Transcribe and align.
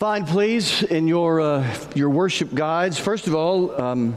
Find, 0.00 0.26
please, 0.26 0.82
in 0.82 1.06
your, 1.06 1.42
uh, 1.42 1.76
your 1.94 2.08
worship 2.08 2.54
guides, 2.54 2.98
first 2.98 3.26
of 3.26 3.34
all, 3.34 3.78
um, 3.78 4.16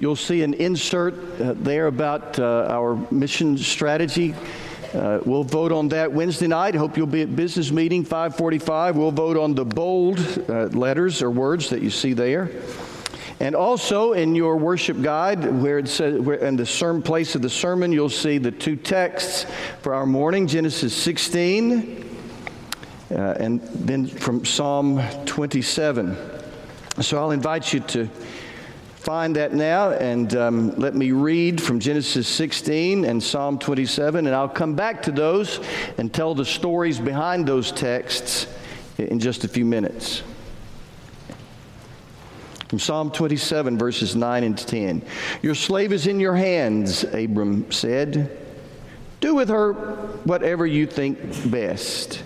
you'll 0.00 0.16
see 0.16 0.42
an 0.42 0.54
insert 0.54 1.14
uh, 1.40 1.54
there 1.56 1.86
about 1.86 2.36
uh, 2.40 2.66
our 2.68 2.96
mission 3.12 3.56
strategy. 3.56 4.34
Uh, 4.92 5.20
we'll 5.24 5.44
vote 5.44 5.70
on 5.70 5.86
that 5.90 6.10
Wednesday 6.10 6.48
night. 6.48 6.74
Hope 6.74 6.96
you'll 6.96 7.06
be 7.06 7.22
at 7.22 7.36
business 7.36 7.70
meeting 7.70 8.02
545. 8.02 8.96
We'll 8.96 9.12
vote 9.12 9.36
on 9.36 9.54
the 9.54 9.64
bold 9.64 10.18
uh, 10.48 10.64
letters 10.76 11.22
or 11.22 11.30
words 11.30 11.70
that 11.70 11.80
you 11.80 11.90
see 11.90 12.12
there. 12.12 12.50
And 13.38 13.54
also 13.54 14.14
in 14.14 14.34
your 14.34 14.56
worship 14.56 15.00
guide, 15.00 15.62
where 15.62 15.78
it 15.78 15.86
says, 15.86 16.18
where, 16.18 16.38
in 16.38 16.56
the 16.56 16.66
sermon 16.66 17.02
place 17.02 17.36
of 17.36 17.42
the 17.42 17.50
sermon, 17.50 17.92
you'll 17.92 18.08
see 18.08 18.38
the 18.38 18.50
two 18.50 18.74
texts 18.74 19.46
for 19.80 19.94
our 19.94 20.06
morning 20.06 20.48
Genesis 20.48 20.92
16 20.92 22.07
uh, 23.10 23.34
and 23.38 23.60
then 23.62 24.06
from 24.06 24.44
Psalm 24.44 25.02
27. 25.24 26.16
So 27.00 27.18
I'll 27.18 27.30
invite 27.30 27.72
you 27.72 27.80
to 27.80 28.08
find 28.96 29.36
that 29.36 29.54
now 29.54 29.92
and 29.92 30.34
um, 30.34 30.74
let 30.76 30.94
me 30.94 31.12
read 31.12 31.62
from 31.62 31.80
Genesis 31.80 32.28
16 32.28 33.04
and 33.04 33.22
Psalm 33.22 33.58
27, 33.58 34.26
and 34.26 34.34
I'll 34.34 34.48
come 34.48 34.74
back 34.74 35.02
to 35.04 35.12
those 35.12 35.60
and 35.96 36.12
tell 36.12 36.34
the 36.34 36.44
stories 36.44 36.98
behind 36.98 37.46
those 37.46 37.72
texts 37.72 38.46
in 38.98 39.18
just 39.18 39.44
a 39.44 39.48
few 39.48 39.64
minutes. 39.64 40.22
From 42.68 42.78
Psalm 42.78 43.10
27, 43.10 43.78
verses 43.78 44.14
9 44.14 44.44
and 44.44 44.58
10. 44.58 45.02
Your 45.40 45.54
slave 45.54 45.90
is 45.90 46.06
in 46.06 46.20
your 46.20 46.36
hands, 46.36 47.04
Abram 47.04 47.72
said. 47.72 48.36
Do 49.20 49.34
with 49.34 49.48
her 49.48 49.72
whatever 50.24 50.66
you 50.66 50.86
think 50.86 51.18
best. 51.50 52.22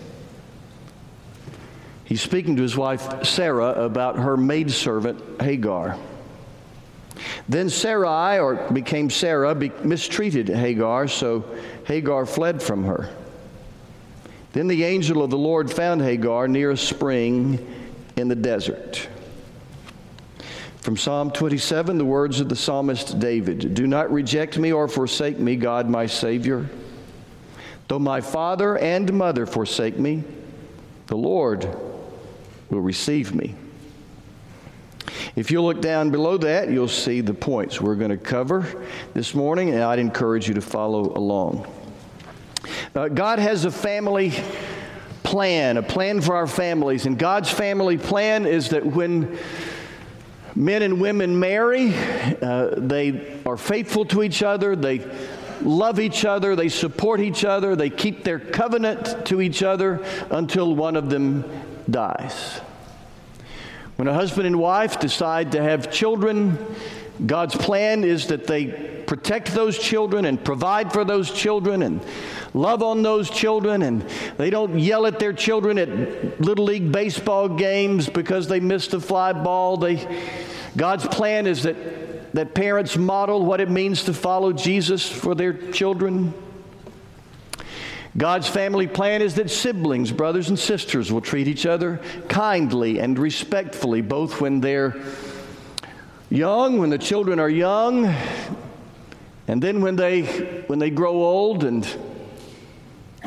He's 2.13 2.21
speaking 2.21 2.57
to 2.57 2.63
his 2.63 2.77
wife 2.77 3.25
Sarah 3.25 3.71
about 3.85 4.19
her 4.19 4.37
maidservant 4.37 5.41
Hagar. 5.41 5.99
Then 7.49 7.71
Sarai, 7.71 8.39
or 8.39 8.71
became 8.71 9.09
Sarah, 9.09 9.55
be, 9.55 9.73
mistreated 9.83 10.51
Hagar, 10.51 11.09
so 11.09 11.43
Hagar 11.87 12.27
fled 12.27 12.63
from 12.63 12.85
her. 12.85 13.09
Then 14.53 14.69
the 14.69 14.85
angel 14.85 15.23
of 15.23 15.31
the 15.31 15.39
Lord 15.39 15.73
found 15.73 16.03
Hagar 16.03 16.49
near 16.49 16.73
a 16.73 16.77
spring 16.77 17.67
in 18.17 18.29
the 18.29 18.37
desert. 18.37 19.09
From 20.83 20.99
Psalm 20.99 21.31
27, 21.31 21.97
the 21.97 22.05
words 22.05 22.41
of 22.41 22.51
the 22.51 22.57
psalmist 22.57 23.21
David 23.21 23.73
Do 23.73 23.87
not 23.87 24.13
reject 24.13 24.59
me 24.59 24.71
or 24.71 24.87
forsake 24.87 25.39
me, 25.39 25.57
God 25.57 25.89
my 25.89 26.05
Savior. 26.05 26.69
Though 27.89 27.99
my 27.99 28.21
father 28.21 28.77
and 28.77 29.11
mother 29.15 29.47
forsake 29.47 29.99
me, 29.99 30.25
the 31.07 31.17
Lord 31.17 31.75
will 32.73 32.81
receive 32.81 33.35
me. 33.35 33.55
If 35.37 35.51
you 35.51 35.63
look 35.63 35.81
down 35.81 36.11
below 36.11 36.39
that, 36.39 36.71
you'll 36.71 36.89
see 36.89 37.21
the 37.21 37.35
points 37.35 37.81
we're 37.81 37.95
going 37.95 38.11
to 38.11 38.17
cover 38.17 38.85
this 39.15 39.35
morning, 39.35 39.71
and 39.71 39.83
I'd 39.83 39.99
encourage 39.99 40.49
you 40.49 40.55
to 40.55 40.61
follow 40.61 41.13
along. 41.17 41.71
Uh, 42.95 43.09
God 43.09 43.39
has 43.39 43.65
a 43.65 43.71
family 43.71 44.33
plan, 45.23 45.77
a 45.77 45.83
plan 45.83 46.21
for 46.21 46.35
our 46.35 46.47
families, 46.47 47.07
and 47.07 47.19
God's 47.19 47.51
family 47.51 47.99
plan 47.99 48.47
is 48.47 48.71
that 48.71 48.85
when 48.85 49.39
men 50.55 50.83
and 50.83 51.01
women 51.01 51.39
marry, 51.39 51.95
uh, 51.95 52.75
they 52.77 53.41
are 53.47 53.57
faithful 53.57 54.05
to 54.07 54.23
each 54.23 54.43
other, 54.43 54.77
they 54.77 55.05
love 55.63 56.01
each 56.01 56.25
other, 56.25 56.57
they 56.57 56.69
support 56.69 57.21
each 57.21 57.45
other, 57.45 57.77
they 57.77 57.91
keep 57.91 58.25
their 58.25 58.39
covenant 58.39 59.27
to 59.27 59.41
each 59.41 59.63
other 59.63 60.05
until 60.31 60.75
one 60.75 60.97
of 60.97 61.09
them 61.09 61.45
dies. 61.91 62.61
When 63.97 64.09
a 64.09 64.15
husband 64.15 64.47
and 64.47 64.59
wife 64.59 64.99
decide 64.99 65.53
to 65.53 65.63
have 65.63 65.93
children, 65.93 66.59
God's 67.27 67.55
plan 67.55 68.05
is 68.05 68.29
that 68.29 68.47
they 68.47 69.03
protect 69.07 69.55
those 69.55 69.79
children 69.79 70.25
and 70.25 70.43
provide 70.43 70.93
for 70.93 71.05
those 71.05 71.31
children 71.31 71.83
and 71.83 72.01
love 72.55 72.83
on 72.83 73.03
those 73.03 73.29
children 73.29 73.83
and 73.83 74.03
they 74.39 74.51
don't 74.51 74.79
yell 74.79 75.07
at 75.07 75.19
their 75.19 75.33
children 75.33 75.79
at 75.79 76.41
little 76.41 76.65
league 76.65 76.91
baseball 76.91 77.49
games 77.49 78.09
because 78.09 78.49
they 78.49 78.61
missed 78.61 78.95
a 78.95 79.01
fly 79.01 79.33
ball. 79.33 79.77
They, 79.77 80.23
God's 80.77 81.07
plan 81.07 81.47
is 81.47 81.63
that, 81.65 82.33
that 82.33 82.55
parents 82.55 82.97
model 82.97 83.45
what 83.45 83.61
it 83.61 83.71
means 83.71 84.05
to 84.05 84.15
follow 84.15 84.53
Jesus 84.53 85.07
for 85.07 85.35
their 85.35 85.53
children. 85.73 86.33
God's 88.17 88.47
family 88.47 88.87
plan 88.87 89.23
is 89.23 89.37
that 89.37 89.51
siblings, 89.51 90.13
brothers 90.13 90.51
and 90.51 90.59
sisters, 90.59 91.11
will 91.11 91.23
treat 91.23 91.49
each 91.49 91.65
other 91.65 92.01
kindly 92.29 92.99
and 92.99 93.19
respectfully, 93.19 94.03
both 94.03 94.41
when 94.41 94.61
they're 94.61 94.95
young, 96.29 96.79
when 96.79 96.91
the 96.91 96.99
children 96.99 97.39
are 97.39 97.49
young, 97.49 98.15
and 99.49 99.63
then 99.63 99.81
when 99.81 99.97
they, 99.97 100.23
when 100.67 100.79
they 100.79 100.91
grow 100.91 101.15
old 101.15 101.65
and 101.65 101.85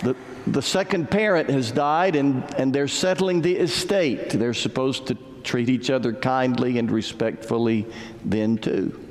the, 0.03 0.15
the 0.47 0.61
second 0.61 1.09
parent 1.09 1.49
has 1.49 1.71
died 1.71 2.15
and, 2.15 2.43
and 2.55 2.73
they're 2.73 2.87
settling 2.87 3.41
the 3.41 3.55
estate. 3.55 4.29
They're 4.29 4.53
supposed 4.53 5.07
to 5.07 5.17
treat 5.43 5.69
each 5.69 5.89
other 5.89 6.13
kindly 6.13 6.77
and 6.77 6.91
respectfully 6.91 7.85
then, 8.23 8.57
too. 8.57 9.04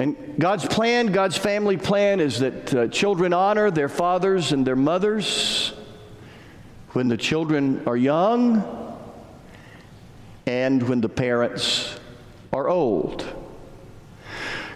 And 0.00 0.38
God's 0.38 0.64
plan, 0.64 1.08
God's 1.08 1.36
family 1.36 1.76
plan, 1.76 2.20
is 2.20 2.38
that 2.38 2.74
uh, 2.74 2.88
children 2.88 3.34
honor 3.34 3.70
their 3.70 3.90
fathers 3.90 4.50
and 4.50 4.66
their 4.66 4.74
mothers 4.74 5.74
when 6.92 7.08
the 7.08 7.18
children 7.18 7.82
are 7.86 7.98
young 7.98 8.96
and 10.46 10.82
when 10.88 11.02
the 11.02 11.08
parents 11.10 12.00
are 12.50 12.66
old. 12.66 13.26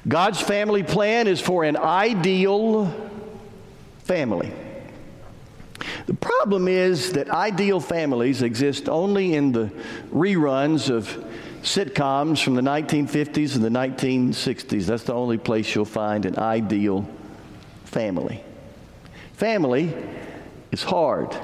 God's 0.06 0.42
family 0.42 0.82
plan 0.82 1.26
is 1.26 1.40
for 1.40 1.64
an 1.64 1.78
ideal 1.78 2.92
family. 4.00 4.52
The 6.04 6.12
problem 6.12 6.68
is 6.68 7.12
that 7.12 7.30
ideal 7.30 7.80
families 7.80 8.42
exist 8.42 8.90
only 8.90 9.32
in 9.32 9.52
the 9.52 9.72
reruns 10.12 10.90
of 10.90 11.24
sitcoms 11.64 12.44
from 12.44 12.54
the 12.54 12.60
1950s 12.60 13.56
and 13.56 13.64
the 13.64 13.70
1960s. 13.70 14.84
That's 14.84 15.04
the 15.04 15.14
only 15.14 15.38
place 15.38 15.74
you'll 15.74 15.86
find 15.86 16.26
an 16.26 16.38
ideal 16.38 17.08
family. 17.84 18.44
Family 19.32 19.92
is 20.70 20.82
hard. 20.82 21.34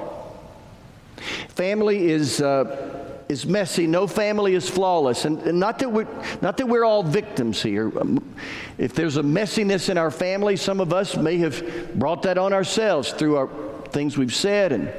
Family 1.49 2.11
is, 2.11 2.39
uh, 2.39 3.23
is 3.29 3.47
messy. 3.47 3.87
No 3.87 4.05
family 4.05 4.53
is 4.53 4.69
flawless. 4.69 5.25
And, 5.25 5.39
and, 5.39 5.59
not, 5.59 5.79
that 5.79 5.91
we're, 5.91 6.07
not 6.39 6.55
that 6.57 6.67
we're 6.67 6.85
all 6.85 7.01
victims 7.01 7.61
here. 7.61 7.87
Um, 7.99 8.35
if 8.77 8.93
there's 8.93 9.17
a 9.17 9.23
messiness 9.23 9.89
in 9.89 9.97
our 9.97 10.11
family, 10.11 10.55
some 10.55 10.79
of 10.79 10.93
us 10.93 11.17
may 11.17 11.37
have 11.37 11.97
brought 11.97 12.21
that 12.23 12.37
on 12.37 12.53
ourselves 12.53 13.11
through 13.11 13.37
our 13.37 13.49
things 13.89 14.19
we've 14.19 14.35
said 14.35 14.71
and 14.71 14.93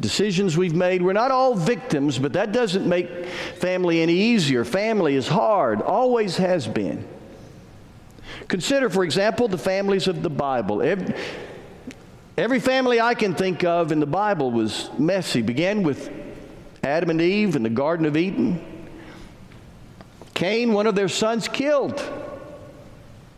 decisions 0.00 0.56
we've 0.56 0.74
made. 0.74 1.02
We're 1.02 1.12
not 1.12 1.30
all 1.30 1.54
victims, 1.54 2.18
but 2.18 2.32
that 2.34 2.52
doesn't 2.52 2.88
make 2.88 3.26
family 3.58 4.00
any 4.00 4.14
easier. 4.14 4.64
Family 4.64 5.14
is 5.14 5.28
hard, 5.28 5.82
always 5.82 6.36
has 6.36 6.66
been. 6.66 7.06
Consider, 8.48 8.90
for 8.90 9.04
example, 9.04 9.48
the 9.48 9.58
families 9.58 10.08
of 10.08 10.22
the 10.22 10.30
Bible. 10.30 10.82
Every, 10.82 11.14
every 12.36 12.60
family 12.60 13.00
I 13.00 13.14
can 13.14 13.34
think 13.34 13.64
of 13.64 13.92
in 13.92 14.00
the 14.00 14.06
Bible 14.06 14.50
was 14.50 14.90
messy. 14.98 15.42
Began 15.42 15.82
with 15.82 16.10
Adam 16.82 17.10
and 17.10 17.20
Eve 17.20 17.56
in 17.56 17.62
the 17.62 17.70
Garden 17.70 18.06
of 18.06 18.16
Eden. 18.16 18.62
Cain, 20.34 20.72
one 20.72 20.86
of 20.86 20.94
their 20.94 21.08
sons, 21.08 21.48
killed 21.48 22.00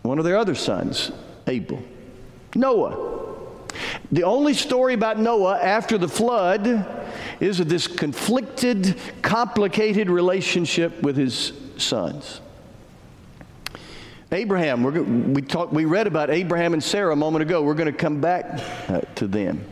one 0.02 0.18
of 0.18 0.24
their 0.24 0.36
other 0.36 0.54
sons, 0.54 1.12
Abel. 1.46 1.82
Noah, 2.54 3.15
the 4.12 4.22
only 4.22 4.54
story 4.54 4.94
about 4.94 5.18
Noah 5.18 5.58
after 5.60 5.98
the 5.98 6.08
flood 6.08 6.86
is 7.40 7.60
of 7.60 7.68
this 7.68 7.86
conflicted, 7.86 8.96
complicated 9.22 10.08
relationship 10.08 11.02
with 11.02 11.16
his 11.16 11.52
sons. 11.76 12.40
Abraham, 14.32 15.32
we, 15.32 15.42
talked, 15.42 15.72
we 15.72 15.84
read 15.84 16.06
about 16.06 16.30
Abraham 16.30 16.72
and 16.72 16.82
Sarah 16.82 17.12
a 17.12 17.16
moment 17.16 17.42
ago. 17.42 17.62
We're 17.62 17.74
going 17.74 17.92
to 17.92 17.98
come 17.98 18.20
back 18.20 18.60
uh, 18.88 19.00
to 19.16 19.26
them. 19.26 19.64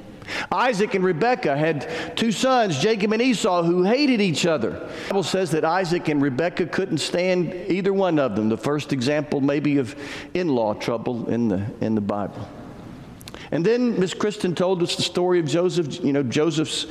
Isaac 0.51 0.95
and 0.95 1.05
Rebekah 1.05 1.57
had 1.57 2.17
two 2.17 2.33
sons, 2.33 2.79
Jacob 2.79 3.13
and 3.13 3.21
Esau, 3.21 3.63
who 3.63 3.83
hated 3.83 4.21
each 4.21 4.47
other. 4.47 4.71
The 4.71 5.09
Bible 5.11 5.23
says 5.23 5.51
that 5.51 5.65
Isaac 5.65 6.09
and 6.09 6.23
Rebekah 6.23 6.67
couldn't 6.67 6.99
stand 6.99 7.53
either 7.69 7.93
one 7.93 8.19
of 8.19 8.37
them. 8.37 8.49
The 8.49 8.57
first 8.57 8.93
example, 8.93 9.41
maybe, 9.41 9.79
of 9.79 9.95
in 10.33 10.49
law 10.49 10.73
trouble 10.75 11.29
in 11.29 11.49
the, 11.49 11.67
in 11.81 11.95
the 11.95 12.01
Bible. 12.01 12.49
And 13.51 13.65
then 13.65 13.99
Miss 13.99 14.15
Kristen 14.15 14.55
told 14.55 14.83
us 14.83 14.97
the 14.97 15.03
story 15.03 15.39
of 15.39 15.47
Joseph. 15.47 16.03
You 16.03 16.13
know, 16.13 16.23
Joseph's 16.23 16.87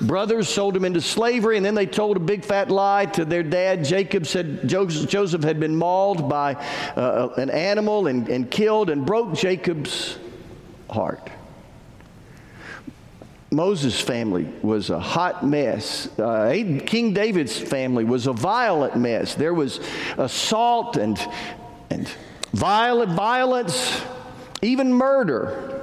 brothers 0.00 0.48
sold 0.48 0.76
him 0.76 0.84
into 0.84 1.00
slavery, 1.00 1.56
and 1.56 1.66
then 1.66 1.74
they 1.74 1.86
told 1.86 2.16
a 2.16 2.20
big 2.20 2.44
fat 2.44 2.70
lie 2.70 3.06
to 3.06 3.24
their 3.24 3.42
dad. 3.42 3.84
Jacob 3.84 4.26
said 4.26 4.68
Joseph 4.68 5.42
had 5.42 5.58
been 5.60 5.76
mauled 5.76 6.28
by 6.28 6.54
uh, 6.96 7.28
an 7.36 7.50
animal 7.50 8.06
and, 8.06 8.28
and 8.28 8.50
killed 8.50 8.90
and 8.90 9.04
broke 9.04 9.34
Jacob's 9.34 10.18
heart. 10.90 11.30
Moses' 13.50 14.00
family 14.00 14.44
was 14.62 14.90
a 14.90 14.98
hot 14.98 15.46
mess. 15.46 16.08
Uh, 16.18 16.52
King 16.84 17.14
David's 17.14 17.56
family 17.56 18.04
was 18.04 18.26
a 18.26 18.32
violent 18.32 18.96
mess. 18.96 19.34
There 19.34 19.54
was 19.54 19.80
assault 20.18 20.96
and, 20.96 21.18
and 21.90 22.10
violent 22.52 23.12
violence, 23.12 24.02
even 24.62 24.92
murder 24.92 25.75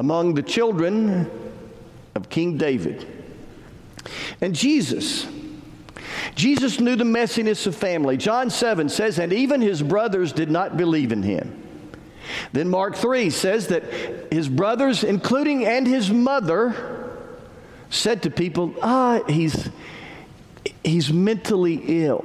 among 0.00 0.32
the 0.32 0.42
children 0.42 1.30
of 2.14 2.30
King 2.30 2.56
David. 2.56 3.06
And 4.40 4.54
Jesus, 4.54 5.26
Jesus 6.34 6.80
knew 6.80 6.96
the 6.96 7.04
messiness 7.04 7.66
of 7.66 7.76
family. 7.76 8.16
John 8.16 8.48
7 8.48 8.88
says, 8.88 9.18
and 9.18 9.30
even 9.30 9.60
his 9.60 9.82
brothers 9.82 10.32
did 10.32 10.50
not 10.50 10.78
believe 10.78 11.12
in 11.12 11.22
him. 11.22 11.54
Then 12.50 12.70
Mark 12.70 12.96
3 12.96 13.28
says 13.28 13.66
that 13.66 13.84
his 14.32 14.48
brothers, 14.48 15.04
including 15.04 15.66
and 15.66 15.86
his 15.86 16.10
mother, 16.10 17.18
said 17.90 18.22
to 18.22 18.30
people, 18.30 18.74
ah, 18.80 19.20
he's, 19.28 19.68
he's 20.82 21.12
mentally 21.12 22.04
ill. 22.04 22.24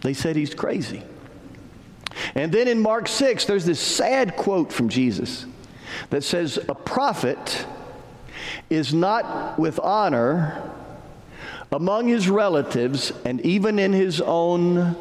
They 0.00 0.14
said 0.14 0.36
he's 0.36 0.54
crazy. 0.54 1.02
And 2.34 2.50
then 2.50 2.66
in 2.66 2.80
Mark 2.80 3.08
6, 3.08 3.44
there's 3.44 3.66
this 3.66 3.78
sad 3.78 4.36
quote 4.36 4.72
from 4.72 4.88
Jesus 4.88 5.44
that 6.10 6.24
says, 6.24 6.58
A 6.68 6.74
prophet 6.74 7.66
is 8.70 8.92
not 8.92 9.58
with 9.58 9.78
honor 9.80 10.70
among 11.70 12.08
his 12.08 12.28
relatives 12.28 13.12
and 13.24 13.40
even 13.42 13.78
in 13.78 13.92
his 13.92 14.20
own 14.20 14.96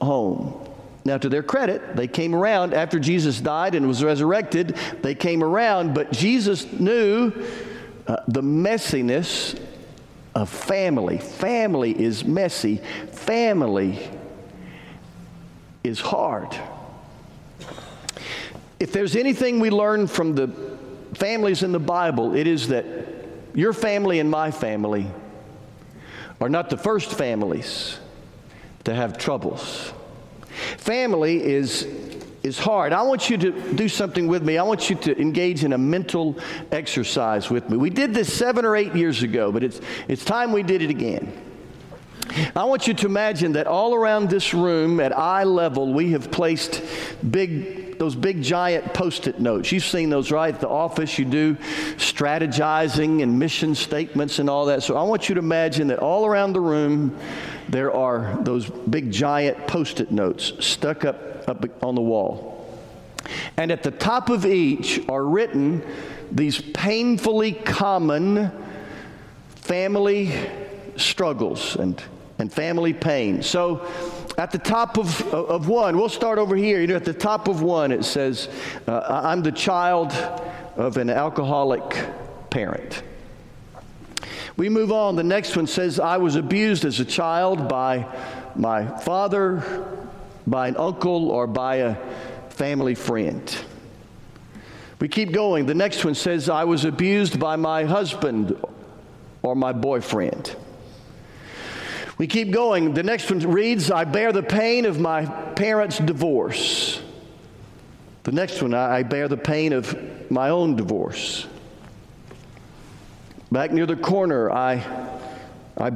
home. 0.00 0.56
Now, 1.04 1.18
to 1.18 1.28
their 1.28 1.42
credit, 1.42 1.96
they 1.96 2.08
came 2.08 2.34
around 2.34 2.74
after 2.74 2.98
Jesus 2.98 3.40
died 3.40 3.74
and 3.74 3.88
was 3.88 4.04
resurrected. 4.04 4.76
They 5.02 5.14
came 5.14 5.42
around, 5.42 5.94
but 5.94 6.12
Jesus 6.12 6.70
knew 6.72 7.32
uh, 8.06 8.16
the 8.28 8.42
messiness 8.42 9.58
of 10.34 10.48
family. 10.48 11.18
Family 11.18 11.98
is 11.98 12.24
messy, 12.24 12.78
family 13.12 14.10
is 15.82 16.00
hard. 16.00 16.54
If 18.80 18.92
there's 18.92 19.14
anything 19.14 19.60
we 19.60 19.70
learn 19.70 20.06
from 20.06 20.34
the 20.34 20.50
families 21.14 21.62
in 21.62 21.70
the 21.70 21.78
Bible, 21.78 22.34
it 22.34 22.46
is 22.46 22.68
that 22.68 22.84
your 23.54 23.72
family 23.72 24.18
and 24.20 24.30
my 24.30 24.50
family 24.50 25.06
are 26.40 26.48
not 26.48 26.70
the 26.70 26.76
first 26.76 27.12
families 27.12 27.98
to 28.84 28.94
have 28.94 29.18
troubles. 29.18 29.92
Family 30.78 31.42
is 31.42 31.86
is 32.42 32.58
hard. 32.58 32.92
I 32.92 33.02
want 33.02 33.28
you 33.28 33.36
to 33.38 33.74
do 33.74 33.88
something 33.88 34.26
with 34.26 34.42
me. 34.42 34.56
I 34.56 34.62
want 34.62 34.88
you 34.88 34.96
to 34.96 35.20
engage 35.20 35.64
in 35.64 35.72
a 35.72 35.78
mental 35.78 36.38
exercise 36.72 37.50
with 37.50 37.68
me. 37.68 37.76
We 37.76 37.90
did 37.90 38.14
this 38.14 38.32
seven 38.32 38.64
or 38.64 38.76
eight 38.76 38.94
years 38.94 39.22
ago, 39.22 39.52
but 39.52 39.62
it's, 39.62 39.80
it's 40.08 40.24
time 40.24 40.52
we 40.52 40.62
did 40.62 40.80
it 40.80 40.90
again. 40.90 41.32
I 42.56 42.64
want 42.64 42.86
you 42.86 42.94
to 42.94 43.06
imagine 43.06 43.52
that 43.52 43.66
all 43.66 43.94
around 43.94 44.30
this 44.30 44.54
room 44.54 45.00
at 45.00 45.16
eye 45.16 45.44
level, 45.44 45.92
we 45.92 46.12
have 46.12 46.30
placed 46.30 46.82
big, 47.30 47.89
those 48.00 48.16
big 48.16 48.42
giant 48.42 48.94
post 48.94 49.26
it 49.26 49.40
notes. 49.40 49.70
You've 49.70 49.84
seen 49.84 50.08
those, 50.08 50.32
right? 50.32 50.54
At 50.54 50.62
the 50.62 50.70
office, 50.70 51.18
you 51.18 51.26
do 51.26 51.56
strategizing 51.96 53.22
and 53.22 53.38
mission 53.38 53.74
statements 53.74 54.38
and 54.38 54.48
all 54.48 54.64
that. 54.64 54.82
So 54.82 54.96
I 54.96 55.02
want 55.02 55.28
you 55.28 55.34
to 55.34 55.38
imagine 55.38 55.88
that 55.88 55.98
all 55.98 56.24
around 56.24 56.54
the 56.54 56.62
room, 56.62 57.14
there 57.68 57.92
are 57.94 58.38
those 58.40 58.70
big 58.70 59.12
giant 59.12 59.66
post 59.66 60.00
it 60.00 60.10
notes 60.10 60.54
stuck 60.60 61.04
up, 61.04 61.46
up 61.46 61.84
on 61.84 61.94
the 61.94 62.00
wall. 62.00 62.66
And 63.58 63.70
at 63.70 63.82
the 63.82 63.90
top 63.90 64.30
of 64.30 64.46
each 64.46 65.06
are 65.06 65.22
written 65.22 65.82
these 66.32 66.58
painfully 66.58 67.52
common 67.52 68.50
family 69.56 70.32
struggles 70.96 71.76
and 71.76 72.02
and 72.40 72.50
family 72.50 72.94
pain. 72.94 73.42
So 73.42 73.86
at 74.40 74.50
the 74.50 74.58
top 74.58 74.96
of, 74.96 75.34
of 75.34 75.68
one, 75.68 75.98
we'll 75.98 76.08
start 76.08 76.38
over 76.38 76.56
here. 76.56 76.80
You 76.80 76.86
know, 76.86 76.96
at 76.96 77.04
the 77.04 77.12
top 77.12 77.46
of 77.46 77.60
one, 77.60 77.92
it 77.92 78.06
says, 78.06 78.48
uh, 78.88 79.02
I'm 79.06 79.42
the 79.42 79.52
child 79.52 80.12
of 80.76 80.96
an 80.96 81.10
alcoholic 81.10 81.82
parent. 82.48 83.02
We 84.56 84.70
move 84.70 84.92
on. 84.92 85.14
The 85.16 85.22
next 85.22 85.56
one 85.56 85.66
says, 85.66 86.00
I 86.00 86.16
was 86.16 86.36
abused 86.36 86.86
as 86.86 87.00
a 87.00 87.04
child 87.04 87.68
by 87.68 88.06
my 88.56 88.86
father, 89.00 89.84
by 90.46 90.68
an 90.68 90.76
uncle, 90.78 91.30
or 91.30 91.46
by 91.46 91.76
a 91.76 91.96
family 92.48 92.94
friend. 92.94 93.54
We 95.00 95.08
keep 95.08 95.32
going. 95.32 95.66
The 95.66 95.74
next 95.74 96.02
one 96.02 96.14
says, 96.14 96.48
I 96.48 96.64
was 96.64 96.86
abused 96.86 97.38
by 97.38 97.56
my 97.56 97.84
husband 97.84 98.58
or 99.42 99.54
my 99.54 99.74
boyfriend. 99.74 100.56
We 102.20 102.26
keep 102.26 102.50
going. 102.50 102.92
The 102.92 103.02
next 103.02 103.30
one 103.30 103.38
reads, 103.38 103.90
I 103.90 104.04
bear 104.04 104.30
the 104.30 104.42
pain 104.42 104.84
of 104.84 105.00
my 105.00 105.24
parents' 105.24 105.96
divorce. 105.96 107.00
The 108.24 108.32
next 108.32 108.60
one, 108.60 108.74
I 108.74 109.04
bear 109.04 109.26
the 109.26 109.38
pain 109.38 109.72
of 109.72 110.30
my 110.30 110.50
own 110.50 110.76
divorce. 110.76 111.46
Back 113.50 113.72
near 113.72 113.86
the 113.86 113.96
corner, 113.96 114.50
I, 114.50 114.84
I, 115.78 115.92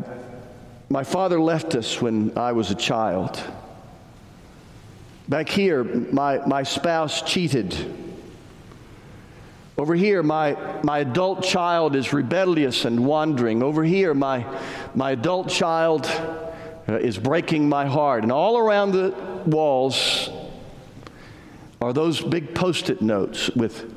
my 0.89 1.05
father 1.05 1.39
left 1.39 1.75
us 1.75 2.01
when 2.01 2.33
I 2.39 2.53
was 2.53 2.71
a 2.71 2.75
child. 2.75 3.39
Back 5.29 5.51
here, 5.51 5.85
my, 5.85 6.39
my 6.47 6.63
spouse 6.63 7.21
cheated. 7.21 7.75
Over 9.77 9.95
here, 9.95 10.23
my, 10.23 10.57
my 10.85 11.01
adult 11.01 11.43
child 11.43 11.97
is 11.97 12.13
rebellious 12.13 12.85
and 12.85 13.05
wandering. 13.05 13.63
Over 13.63 13.83
here, 13.83 14.15
my, 14.15 14.47
my 14.95 15.13
adult 15.13 15.49
child 15.49 16.07
uh, 16.89 16.97
is 16.99 17.19
breaking 17.19 17.69
my 17.69 17.85
heart. 17.85 18.23
And 18.23 18.31
all 18.31 18.57
around 18.57 18.93
the 18.93 19.11
walls 19.47 20.31
are 21.81 21.93
those 21.93 22.21
big 22.21 22.55
post 22.55 22.89
it 22.89 23.03
notes 23.03 23.51
with, 23.51 23.93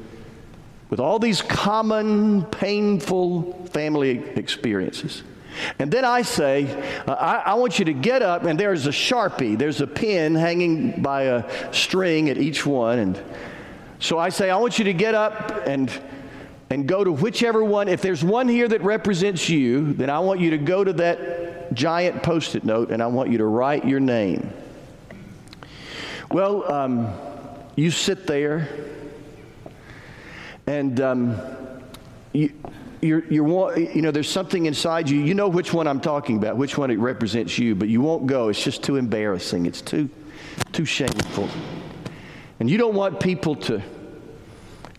with 0.90 1.00
all 1.00 1.20
these 1.20 1.44
common, 1.44 2.46
painful 2.46 3.68
family 3.68 4.18
experiences. 4.36 5.22
And 5.78 5.92
then 5.92 6.06
I 6.06 6.24
say, 6.24 6.66
uh, 7.08 7.14
I, 7.14 7.52
I, 7.52 7.54
want 7.56 7.80
you 7.80 7.86
to 7.86 7.94
get 7.94 8.22
up, 8.22 8.44
and 8.44 8.60
there's 8.60 8.86
a 8.86 8.92
sharpie, 8.92 9.58
there's 9.58 9.82
a 9.82 9.88
pin 9.88 10.36
hanging 10.36 11.02
by 11.02 11.24
a 11.24 11.74
string 11.74 12.30
at 12.30 12.38
each 12.38 12.66
one. 12.66 13.00
And 13.00 13.24
so 14.00 14.20
I 14.20 14.30
say, 14.30 14.50
I 14.50 14.58
want 14.58 14.78
you 14.78 14.86
to 14.86 14.94
get 14.94 15.16
up 15.16 15.68
and 15.68 15.92
and 16.70 16.88
go 16.88 17.04
to 17.04 17.12
whichever 17.12 17.64
one. 17.64 17.88
If 17.88 18.02
there's 18.02 18.24
one 18.24 18.48
here 18.48 18.68
that 18.68 18.82
represents 18.82 19.50
you, 19.50 19.94
then 19.94 20.10
I 20.10 20.20
want 20.20 20.40
you 20.40 20.50
to 20.52 20.58
go 20.58 20.84
to 20.84 20.94
that 20.94 21.74
giant 21.74 22.24
post 22.24 22.56
it 22.56 22.64
note 22.64 22.92
and 22.92 23.02
I 23.02 23.08
want 23.08 23.32
you 23.32 23.38
to 23.38 23.46
write 23.46 23.86
your 23.86 24.00
name. 24.00 24.52
Well, 26.30 26.70
um, 26.72 27.14
you 27.76 27.90
sit 27.90 28.28
there 28.28 28.68
and 30.66 31.00
um, 31.00 31.38
you, 32.34 32.52
you're, 33.02 33.24
you're, 33.32 33.80
you 33.80 34.02
know, 34.02 34.12
there's 34.12 34.30
something 34.30 34.66
inside 34.66 35.10
you. 35.10 35.22
You 35.22 35.36
know 35.36 35.48
which 35.48 35.72
one 35.72 35.88
I'm 35.88 36.02
talking 36.02 36.36
about, 36.36 36.58
which 36.58 36.78
one 36.78 36.92
it 36.92 37.00
represents 37.00 37.58
you, 37.58 37.76
but 37.76 37.88
you 37.88 38.02
won't 38.02 38.28
go. 38.28 38.50
It's 38.50 38.62
just 38.62 38.84
too 38.84 38.98
embarrassing. 38.98 39.66
It's 39.66 39.82
too, 39.82 40.10
too 40.74 40.84
shameful. 40.84 41.48
And 42.60 42.70
you 42.70 42.78
don't 42.78 42.96
want 42.96 43.20
people 43.20 43.56
to, 43.56 43.82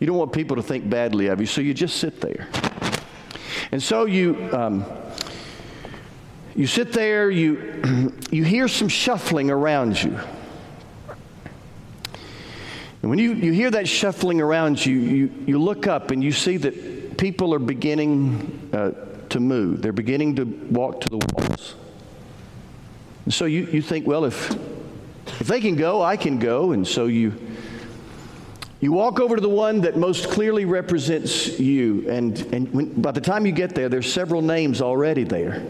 you 0.01 0.07
don't 0.07 0.17
want 0.17 0.33
people 0.33 0.57
to 0.57 0.63
think 0.63 0.89
badly 0.89 1.27
of 1.27 1.41
you, 1.41 1.47
so 1.47 1.61
you 1.61 1.75
just 1.75 1.97
sit 1.97 2.21
there. 2.21 2.49
And 3.73 3.83
so 3.83 4.07
you, 4.07 4.49
um, 4.53 4.85
you 6.55 6.67
sit 6.67 6.93
there, 6.93 7.31
you, 7.31 8.13
you 8.31 8.45
hear 8.45 8.69
some 8.69 8.89
shuffling 8.89 9.51
around 9.51 10.03
you. 10.03 10.19
And 13.01 13.11
when 13.11 13.19
you, 13.19 13.33
you 13.33 13.53
hear 13.53 13.71
that 13.71 13.89
shuffling 13.89 14.41
around 14.41 14.85
you, 14.85 14.99
you, 14.99 15.33
you 15.47 15.59
look 15.59 15.87
up 15.87 16.11
and 16.11 16.23
you 16.23 16.33
see 16.33 16.57
that 16.57 17.17
people 17.17 17.55
are 17.55 17.61
beginning 17.61 18.71
uh, 18.73 18.91
to 19.29 19.41
move. 19.41 19.83
They're 19.83 19.93
beginning 19.93 20.37
to 20.37 20.45
walk 20.45 21.01
to 21.03 21.09
the 21.09 21.19
walls. 21.35 21.75
And 23.25 23.33
so 23.33 23.45
you, 23.45 23.67
you 23.67 23.83
think, 23.83 24.07
well, 24.07 24.25
if, 24.25 24.51
if 25.41 25.47
they 25.47 25.61
can 25.61 25.77
go, 25.77 26.03
I 26.03 26.17
can 26.17 26.39
go. 26.39 26.73
And 26.73 26.87
so 26.87 27.07
you, 27.07 27.39
you 28.81 28.93
walk 28.93 29.21
over 29.21 29.37
to 29.37 29.43
the 29.43 29.49
one 29.49 29.81
that 29.83 29.97
most 29.97 30.31
clearly 30.31 30.65
represents 30.65 31.59
you, 31.59 32.09
and, 32.09 32.39
and 32.53 32.73
when, 32.73 33.01
by 33.01 33.11
the 33.11 33.21
time 33.21 33.45
you 33.47 33.53
get 33.53 33.75
there, 33.75 33.89
there's 33.89 34.13
several 34.13 34.43
names 34.43 34.81
already 34.81 35.25
there. 35.25 35.65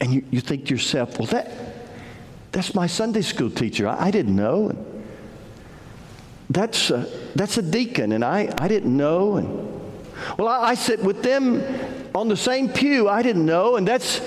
And 0.00 0.12
you, 0.12 0.24
you 0.30 0.40
think 0.40 0.66
to 0.66 0.74
yourself, 0.74 1.18
well, 1.18 1.28
that, 1.28 1.50
that's 2.52 2.74
my 2.74 2.86
Sunday 2.86 3.22
school 3.22 3.50
teacher. 3.50 3.88
I, 3.88 4.06
I 4.06 4.10
didn't 4.10 4.36
know. 4.36 4.70
And 4.70 5.04
That's 6.50 6.90
a, 6.90 7.06
that's 7.34 7.58
a 7.58 7.62
deacon, 7.62 8.12
and 8.12 8.24
I, 8.24 8.48
I 8.58 8.68
didn't 8.68 8.96
know. 8.96 9.36
And, 9.36 9.48
well, 10.38 10.48
I, 10.48 10.70
I 10.70 10.74
sit 10.74 11.02
with 11.02 11.22
them 11.22 11.62
on 12.14 12.28
the 12.28 12.36
same 12.36 12.68
pew. 12.68 13.08
I 13.08 13.22
didn't 13.22 13.44
know. 13.44 13.76
And 13.76 13.86
that's, 13.86 14.20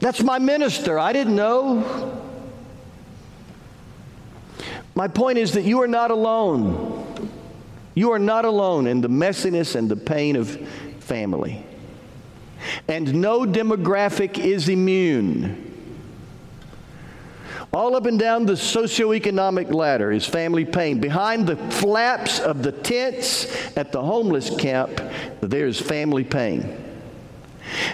that's 0.00 0.22
my 0.22 0.38
minister. 0.38 0.98
I 0.98 1.12
didn't 1.12 1.34
know. 1.34 1.82
My 4.98 5.06
point 5.06 5.38
is 5.38 5.52
that 5.52 5.62
you 5.62 5.80
are 5.82 5.86
not 5.86 6.10
alone. 6.10 7.30
You 7.94 8.10
are 8.10 8.18
not 8.18 8.44
alone 8.44 8.88
in 8.88 9.00
the 9.00 9.08
messiness 9.08 9.76
and 9.76 9.88
the 9.88 9.94
pain 9.94 10.34
of 10.34 10.50
family. 10.98 11.64
And 12.88 13.14
no 13.20 13.42
demographic 13.42 14.44
is 14.44 14.68
immune. 14.68 15.72
All 17.72 17.94
up 17.94 18.06
and 18.06 18.18
down 18.18 18.44
the 18.44 18.54
socioeconomic 18.54 19.72
ladder 19.72 20.10
is 20.10 20.26
family 20.26 20.64
pain. 20.64 20.98
Behind 20.98 21.46
the 21.46 21.54
flaps 21.74 22.40
of 22.40 22.64
the 22.64 22.72
tents 22.72 23.46
at 23.76 23.92
the 23.92 24.02
homeless 24.02 24.50
camp, 24.56 25.00
there's 25.40 25.80
family 25.80 26.24
pain. 26.24 26.76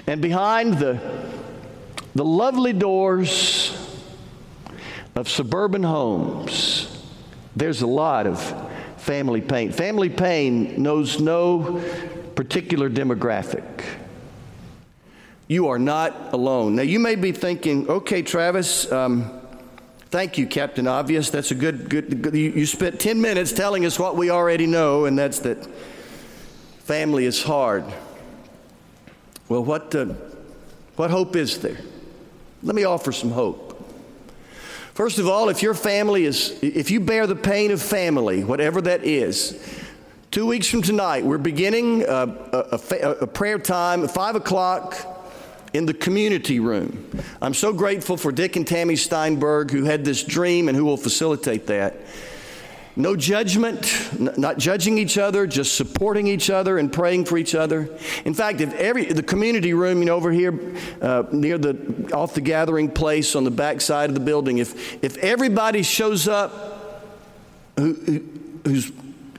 And 0.06 0.22
behind 0.22 0.78
the, 0.78 0.98
the 2.14 2.24
lovely 2.24 2.72
doors 2.72 3.78
of 5.14 5.28
suburban 5.28 5.82
homes, 5.82 6.92
there's 7.56 7.82
a 7.82 7.86
lot 7.86 8.26
of 8.26 8.40
family 8.96 9.40
pain. 9.40 9.70
Family 9.72 10.08
pain 10.08 10.82
knows 10.82 11.20
no 11.20 11.82
particular 12.34 12.90
demographic. 12.90 13.64
You 15.46 15.68
are 15.68 15.78
not 15.78 16.32
alone. 16.32 16.76
Now, 16.76 16.82
you 16.82 16.98
may 16.98 17.16
be 17.16 17.32
thinking, 17.32 17.88
okay, 17.88 18.22
Travis, 18.22 18.90
um, 18.90 19.40
thank 20.06 20.38
you, 20.38 20.46
Captain 20.46 20.86
Obvious. 20.86 21.30
That's 21.30 21.50
a 21.50 21.54
good, 21.54 21.90
good, 21.90 22.22
good 22.22 22.34
you, 22.34 22.50
you 22.50 22.66
spent 22.66 22.98
10 22.98 23.20
minutes 23.20 23.52
telling 23.52 23.84
us 23.84 23.98
what 23.98 24.16
we 24.16 24.30
already 24.30 24.66
know, 24.66 25.04
and 25.04 25.18
that's 25.18 25.40
that 25.40 25.68
family 26.78 27.26
is 27.26 27.42
hard. 27.42 27.84
Well, 29.48 29.62
what, 29.62 29.94
uh, 29.94 30.06
what 30.96 31.10
hope 31.10 31.36
is 31.36 31.58
there? 31.58 31.78
Let 32.62 32.74
me 32.74 32.84
offer 32.84 33.12
some 33.12 33.30
hope. 33.30 33.63
First 34.94 35.18
of 35.18 35.26
all, 35.26 35.48
if 35.48 35.60
your 35.60 35.74
family 35.74 36.24
is, 36.24 36.56
if 36.62 36.88
you 36.92 37.00
bear 37.00 37.26
the 37.26 37.34
pain 37.34 37.72
of 37.72 37.82
family, 37.82 38.44
whatever 38.44 38.80
that 38.82 39.02
is, 39.02 39.60
two 40.30 40.46
weeks 40.46 40.68
from 40.68 40.82
tonight, 40.82 41.24
we're 41.24 41.36
beginning 41.36 42.04
uh, 42.04 42.48
a, 42.52 42.76
a, 42.76 43.00
a, 43.02 43.10
a 43.22 43.26
prayer 43.26 43.58
time 43.58 44.04
at 44.04 44.12
5 44.12 44.36
o'clock 44.36 44.96
in 45.72 45.84
the 45.84 45.94
community 45.94 46.60
room. 46.60 47.10
I'm 47.42 47.54
so 47.54 47.72
grateful 47.72 48.16
for 48.16 48.30
Dick 48.30 48.54
and 48.54 48.64
Tammy 48.64 48.94
Steinberg 48.94 49.72
who 49.72 49.82
had 49.82 50.04
this 50.04 50.22
dream 50.22 50.68
and 50.68 50.76
who 50.76 50.84
will 50.84 50.96
facilitate 50.96 51.66
that. 51.66 51.96
No 52.96 53.16
judgment, 53.16 53.92
not 54.38 54.58
judging 54.58 54.98
each 54.98 55.18
other, 55.18 55.48
just 55.48 55.76
supporting 55.76 56.28
each 56.28 56.48
other 56.48 56.78
and 56.78 56.92
praying 56.92 57.24
for 57.24 57.36
each 57.36 57.56
other. 57.56 57.88
In 58.24 58.34
fact, 58.34 58.60
if 58.60 58.72
every 58.74 59.06
the 59.06 59.22
community 59.22 59.74
room, 59.74 59.98
you 59.98 60.04
know, 60.04 60.14
over 60.14 60.30
here 60.30 60.76
uh, 61.02 61.24
near 61.32 61.58
the 61.58 62.12
off 62.14 62.34
the 62.34 62.40
gathering 62.40 62.88
place 62.88 63.34
on 63.34 63.42
the 63.42 63.50
back 63.50 63.80
side 63.80 64.10
of 64.10 64.14
the 64.14 64.20
building, 64.20 64.58
if 64.58 65.02
if 65.02 65.16
everybody 65.16 65.82
shows 65.82 66.28
up 66.28 67.10
who, 67.76 67.94
who, 67.94 68.24
who's 68.64 68.92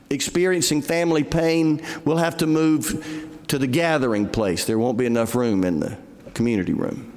experiencing 0.10 0.82
family 0.82 1.24
pain, 1.24 1.82
we'll 2.04 2.18
have 2.18 2.38
to 2.38 2.48
move 2.48 3.46
to 3.48 3.58
the 3.58 3.68
gathering 3.68 4.28
place. 4.28 4.66
There 4.66 4.78
won't 4.78 4.98
be 4.98 5.06
enough 5.06 5.34
room 5.34 5.64
in 5.64 5.80
the 5.80 5.98
community 6.34 6.74
room. 6.74 7.14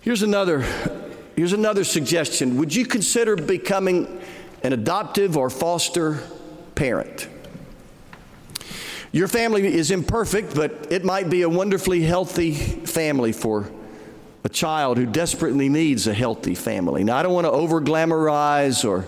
Here's 0.00 0.22
another, 0.22 0.62
here's 1.42 1.52
another 1.52 1.82
suggestion. 1.82 2.56
Would 2.58 2.72
you 2.72 2.86
consider 2.86 3.34
becoming 3.34 4.22
an 4.62 4.72
adoptive 4.72 5.36
or 5.36 5.50
foster 5.50 6.20
parent? 6.76 7.26
Your 9.10 9.26
family 9.26 9.66
is 9.66 9.90
imperfect, 9.90 10.54
but 10.54 10.86
it 10.92 11.04
might 11.04 11.28
be 11.30 11.42
a 11.42 11.48
wonderfully 11.48 12.02
healthy 12.02 12.54
family 12.54 13.32
for 13.32 13.68
a 14.44 14.48
child 14.48 14.98
who 14.98 15.04
desperately 15.04 15.68
needs 15.68 16.06
a 16.06 16.14
healthy 16.14 16.54
family. 16.54 17.02
Now, 17.02 17.16
I 17.16 17.24
don't 17.24 17.34
want 17.34 17.46
to 17.48 17.50
over 17.50 17.80
glamorize 17.80 18.88
or 18.88 19.04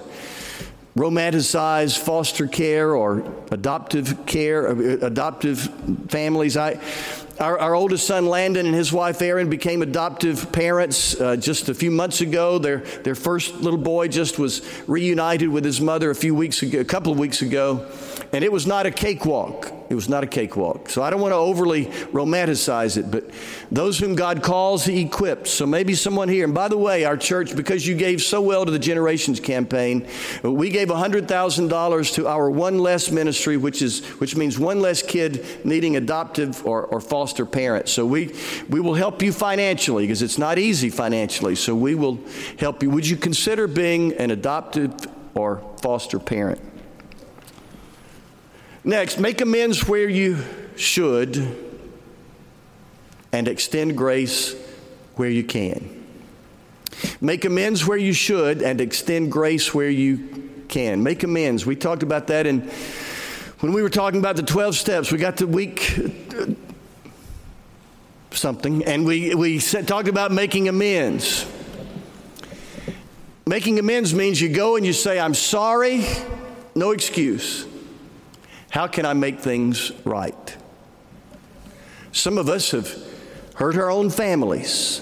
romanticize 0.97 1.97
foster 1.97 2.49
care 2.49 2.97
or 2.97 3.33
adoptive 3.53 4.27
care, 4.27 4.67
uh, 4.71 5.07
adoptive 5.07 5.61
families. 6.09 6.57
I, 6.57 6.81
our, 7.41 7.59
our, 7.59 7.75
oldest 7.75 8.07
son 8.07 8.27
Landon 8.27 8.67
and 8.67 8.75
his 8.75 8.93
wife 8.93 9.21
Erin 9.21 9.51
became 9.51 9.83
adoptive 9.83 10.53
parents 10.53 11.21
uh, 11.21 11.37
just 11.37 11.69
a 11.69 11.75
few 11.75 11.91
months 11.91 12.21
ago. 12.21 12.59
Their, 12.59 12.79
their 12.79 13.15
first 13.15 13.55
little 13.57 13.79
boy 13.79 14.09
just 14.09 14.39
was 14.39 14.63
reunited 14.87 15.49
with 15.49 15.65
his 15.65 15.81
mother 15.81 16.11
a 16.11 16.15
few 16.15 16.35
weeks 16.35 16.63
ago, 16.63 16.81
a 16.81 16.85
couple 16.85 17.13
of 17.13 17.19
weeks 17.19 17.43
ago, 17.43 17.87
and 18.33 18.45
it 18.45 18.53
was 18.53 18.67
not 18.67 18.87
a 18.87 18.91
cakewalk. 18.91 19.73
It 19.91 19.95
was 19.95 20.09
not 20.09 20.25
a 20.25 20.27
cakewalk. 20.27 20.89
So 20.89 21.03
I 21.03 21.11
don't 21.11 21.21
want 21.21 21.33
to 21.33 21.37
overly 21.37 21.87
romanticize 22.13 22.97
it, 22.97 23.11
but 23.11 23.31
those 23.71 23.99
whom 23.99 24.15
God 24.15 24.43
calls, 24.43 24.85
He 24.85 25.03
equips. 25.03 25.51
So 25.51 25.67
maybe 25.67 25.95
someone 25.95 26.29
here, 26.29 26.45
and 26.45 26.55
by 26.55 26.69
the 26.69 26.79
way, 26.79 27.05
our 27.05 27.17
church, 27.17 27.55
because 27.55 27.87
you 27.87 27.95
gave 27.95 28.23
so 28.23 28.41
well 28.41 28.65
to 28.65 28.71
the 28.71 28.79
Generations 28.79 29.41
campaign, 29.41 30.07
we 30.43 30.71
gave 30.71 30.89
$100,000 30.89 32.15
to 32.15 32.27
our 32.27 32.51
One 32.51 32.79
Less 32.79 33.11
ministry, 33.11 33.57
which, 33.57 33.83
is, 33.83 34.05
which 34.21 34.37
means 34.37 34.59
one 34.59 34.81
less 34.81 35.03
kid 35.03 35.45
needing 35.65 35.97
adoptive 35.97 36.67
or, 36.67 36.85
or 36.87 37.01
foster 37.01 37.45
parents. 37.45 37.93
So 37.93 38.07
we, 38.07 38.35
we 38.69 38.81
will 38.81 38.95
help 38.95 39.23
you 39.23 39.33
financially 39.33 40.05
because 40.05 40.23
it's 40.23 40.39
not 40.39 40.59
easy 40.59 40.91
financially. 40.91 41.55
So 41.57 41.75
we 41.75 41.95
will 41.95 42.19
help 42.59 42.83
you. 42.83 42.91
Would 42.91 43.07
you 43.07 43.17
consider 43.17 43.67
being 43.67 44.15
an 44.15 44.31
adoptive 44.31 44.95
or 45.35 45.63
foster 45.83 46.19
parent? 46.19 46.74
Next, 48.87 49.19
make 49.19 49.41
amends 49.41 49.89
where 49.89 50.09
you 50.09 50.45
should 50.77 51.57
and 53.33 53.49
extend 53.49 53.97
grace 53.97 54.55
where 55.17 55.31
you 55.31 55.43
can. 55.43 56.05
Make 57.19 57.47
amends 57.47 57.87
where 57.87 57.97
you 57.97 58.13
should 58.13 58.61
and 58.61 58.83
extend 58.83 59.33
grace 59.33 59.73
where 59.73 59.89
you 59.89 60.65
can. 60.69 61.03
Make 61.03 61.23
amends. 61.23 61.65
We 61.65 61.77
talked 61.77 62.03
about 62.03 62.27
that 62.27 62.47
in 62.47 62.71
when 63.61 63.73
we 63.73 63.81
were 63.81 63.89
talking 63.89 64.21
about 64.21 64.37
the 64.37 64.43
12 64.43 64.77
steps. 64.77 65.11
We 65.11 65.17
got 65.17 65.39
to 65.39 65.47
week 65.47 65.99
uh, 66.39 66.47
something 68.33 68.85
and 68.85 69.07
we, 69.07 69.35
we 69.35 69.61
talked 69.61 70.09
about 70.09 70.31
making 70.31 70.69
amends. 70.69 71.51
Making 73.47 73.79
amends 73.79 74.13
means 74.13 74.41
you 74.43 74.51
go 74.51 74.77
and 74.77 74.85
you 74.85 74.93
say, 74.93 75.19
I'm 75.19 75.35
sorry, 75.35 76.05
no 76.75 76.91
excuse. 76.91 77.67
How 78.75 78.89
can 78.89 79.07
I 79.07 79.13
make 79.13 79.39
things 79.39 79.93
right? 80.05 80.57
Some 82.11 82.39
of 82.39 82.49
us 82.49 82.73
have 82.73 82.93
hurt 83.55 83.77
our 83.77 83.89
own 83.89 84.11
families. 84.11 85.01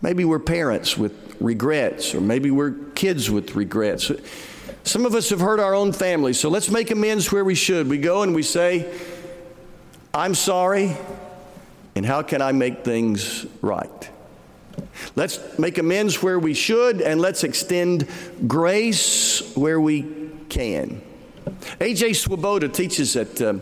Maybe 0.00 0.24
we're 0.24 0.38
parents 0.38 0.96
with 0.96 1.12
regrets, 1.40 2.14
or 2.14 2.20
maybe 2.20 2.52
we're 2.52 2.70
kids 2.94 3.32
with 3.32 3.56
regrets. 3.56 4.12
Some 4.84 5.06
of 5.06 5.16
us 5.16 5.30
have 5.30 5.40
hurt 5.40 5.58
our 5.58 5.74
own 5.74 5.92
families, 5.92 6.38
so 6.38 6.48
let's 6.48 6.70
make 6.70 6.92
amends 6.92 7.32
where 7.32 7.44
we 7.44 7.56
should. 7.56 7.88
We 7.88 7.98
go 7.98 8.22
and 8.22 8.32
we 8.32 8.44
say, 8.44 8.88
I'm 10.14 10.36
sorry, 10.36 10.96
and 11.96 12.06
how 12.06 12.22
can 12.22 12.42
I 12.42 12.52
make 12.52 12.84
things 12.84 13.44
right? 13.60 14.10
Let's 15.16 15.58
make 15.58 15.78
amends 15.78 16.22
where 16.22 16.38
we 16.38 16.54
should, 16.54 17.00
and 17.00 17.20
let's 17.20 17.42
extend 17.42 18.06
grace 18.46 19.56
where 19.56 19.80
we 19.80 20.30
can. 20.48 21.02
A.J. 21.80 22.12
Swoboda 22.14 22.68
teaches 22.68 23.16
at 23.16 23.40
uh, 23.40 23.54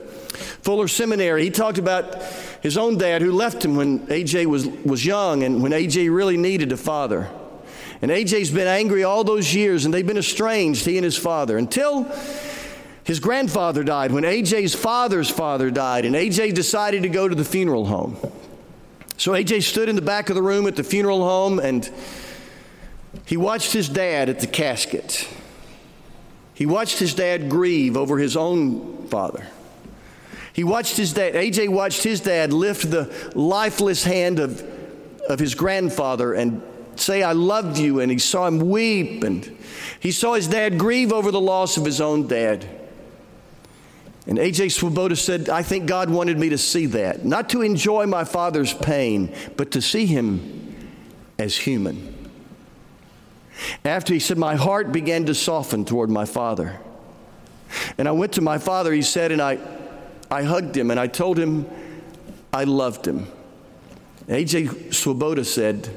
Fuller 0.63 0.89
Seminary. 0.89 1.45
He 1.45 1.51
talked 1.51 1.79
about 1.79 2.23
his 2.63 2.77
own 2.77 2.99
dad 2.99 3.23
who 3.23 3.33
left 3.33 3.65
him 3.65 3.77
when 3.77 4.07
A.J. 4.11 4.47
was, 4.47 4.67
was 4.67 5.05
young 5.05 5.43
and 5.43 5.63
when 5.63 5.73
A.J. 5.73 6.09
really 6.09 6.37
needed 6.37 6.73
a 6.73 6.77
father. 6.77 7.29
And 8.03 8.11
A.J.'s 8.11 8.51
been 8.51 8.69
angry 8.69 9.05
all 9.05 9.25
those 9.25 9.55
years 9.55 9.85
and 9.85 9.93
they've 9.93 10.07
been 10.07 10.19
estranged, 10.19 10.85
he 10.85 10.97
and 10.97 11.05
his 11.05 11.17
father, 11.17 11.59
until 11.59 12.05
his 13.05 13.21
grandfather 13.21 13.83
died, 13.83 14.13
when 14.13 14.25
A.J.'s 14.25 14.75
father's 14.75 15.31
father 15.31 15.71
died, 15.71 16.05
and 16.05 16.15
A.J. 16.15 16.53
decided 16.53 17.03
to 17.03 17.09
go 17.09 17.27
to 17.27 17.35
the 17.35 17.45
funeral 17.45 17.87
home. 17.87 18.17
So 19.17 19.35
A.J. 19.35 19.61
stood 19.61 19.89
in 19.89 19.97
the 19.97 20.03
back 20.03 20.29
of 20.29 20.37
the 20.37 20.43
room 20.43 20.67
at 20.67 20.77
the 20.77 20.85
funeral 20.85 21.25
home 21.25 21.59
and 21.59 21.91
he 23.27 23.37
watched 23.37 23.73
his 23.73 23.89
dad 23.89 24.29
at 24.29 24.41
the 24.41 24.47
casket. 24.47 25.29
He 26.59 26.67
watched 26.67 26.99
his 26.99 27.15
dad 27.15 27.49
grieve 27.49 27.97
over 27.97 28.19
his 28.19 28.37
own 28.37 29.07
father. 29.07 29.47
He 30.53 30.65
watched 30.65 30.97
his 30.97 31.13
dad, 31.13 31.35
AJ 31.35 31.69
watched 31.69 32.03
his 32.03 32.21
dad 32.21 32.53
lift 32.53 32.91
the 32.91 33.15
lifeless 33.37 34.03
hand 34.03 34.41
of, 34.41 34.61
of 35.29 35.39
his 35.39 35.55
grandfather 35.55 36.35
and 36.35 36.61
say, 36.97 37.23
I 37.23 37.31
love 37.31 37.79
you. 37.79 38.01
And 38.01 38.11
he 38.11 38.19
saw 38.19 38.49
him 38.49 38.59
weep. 38.59 39.23
And 39.23 39.57
he 40.01 40.11
saw 40.11 40.35
his 40.35 40.49
dad 40.49 40.81
grieve 40.81 41.13
over 41.13 41.31
the 41.31 41.41
loss 41.41 41.77
of 41.77 41.85
his 41.85 42.01
own 42.01 42.27
dad. 42.27 42.69
And 44.27 44.37
A.J. 44.37 44.71
Swoboda 44.71 45.15
said, 45.15 45.49
I 45.49 45.63
think 45.63 45.87
God 45.87 46.11
wanted 46.11 46.41
me 46.41 46.49
to 46.49 46.59
see 46.59 46.87
that. 46.87 47.25
Not 47.25 47.51
to 47.51 47.63
enjoy 47.63 48.07
my 48.07 48.25
father's 48.25 48.75
pain, 48.75 49.33
but 49.57 49.71
to 49.71 49.81
see 49.81 50.07
him 50.07 50.75
as 51.39 51.57
human. 51.57 52.18
After 53.85 54.15
he 54.15 54.21
said, 54.21 54.39
My 54.39 54.57
heart 54.57 54.93
began 54.93 55.27
to 55.27 55.35
soften 55.35 55.85
toward 55.85 56.11
my 56.11 56.25
father. 56.25 56.79
And 57.99 58.09
I 58.09 58.13
went 58.13 58.33
to 58.35 58.41
my 58.41 58.59
father, 58.59 58.93
he 58.93 59.03
said, 59.03 59.33
and 59.33 59.43
I, 59.43 59.59
I 60.31 60.43
hugged 60.43 60.77
him 60.77 60.91
and 60.91 60.99
I 60.99 61.07
told 61.07 61.39
him 61.39 61.67
I 62.53 62.65
loved 62.65 63.07
him. 63.07 63.27
A.J. 64.29 64.91
Swoboda 64.91 65.45
said, 65.45 65.89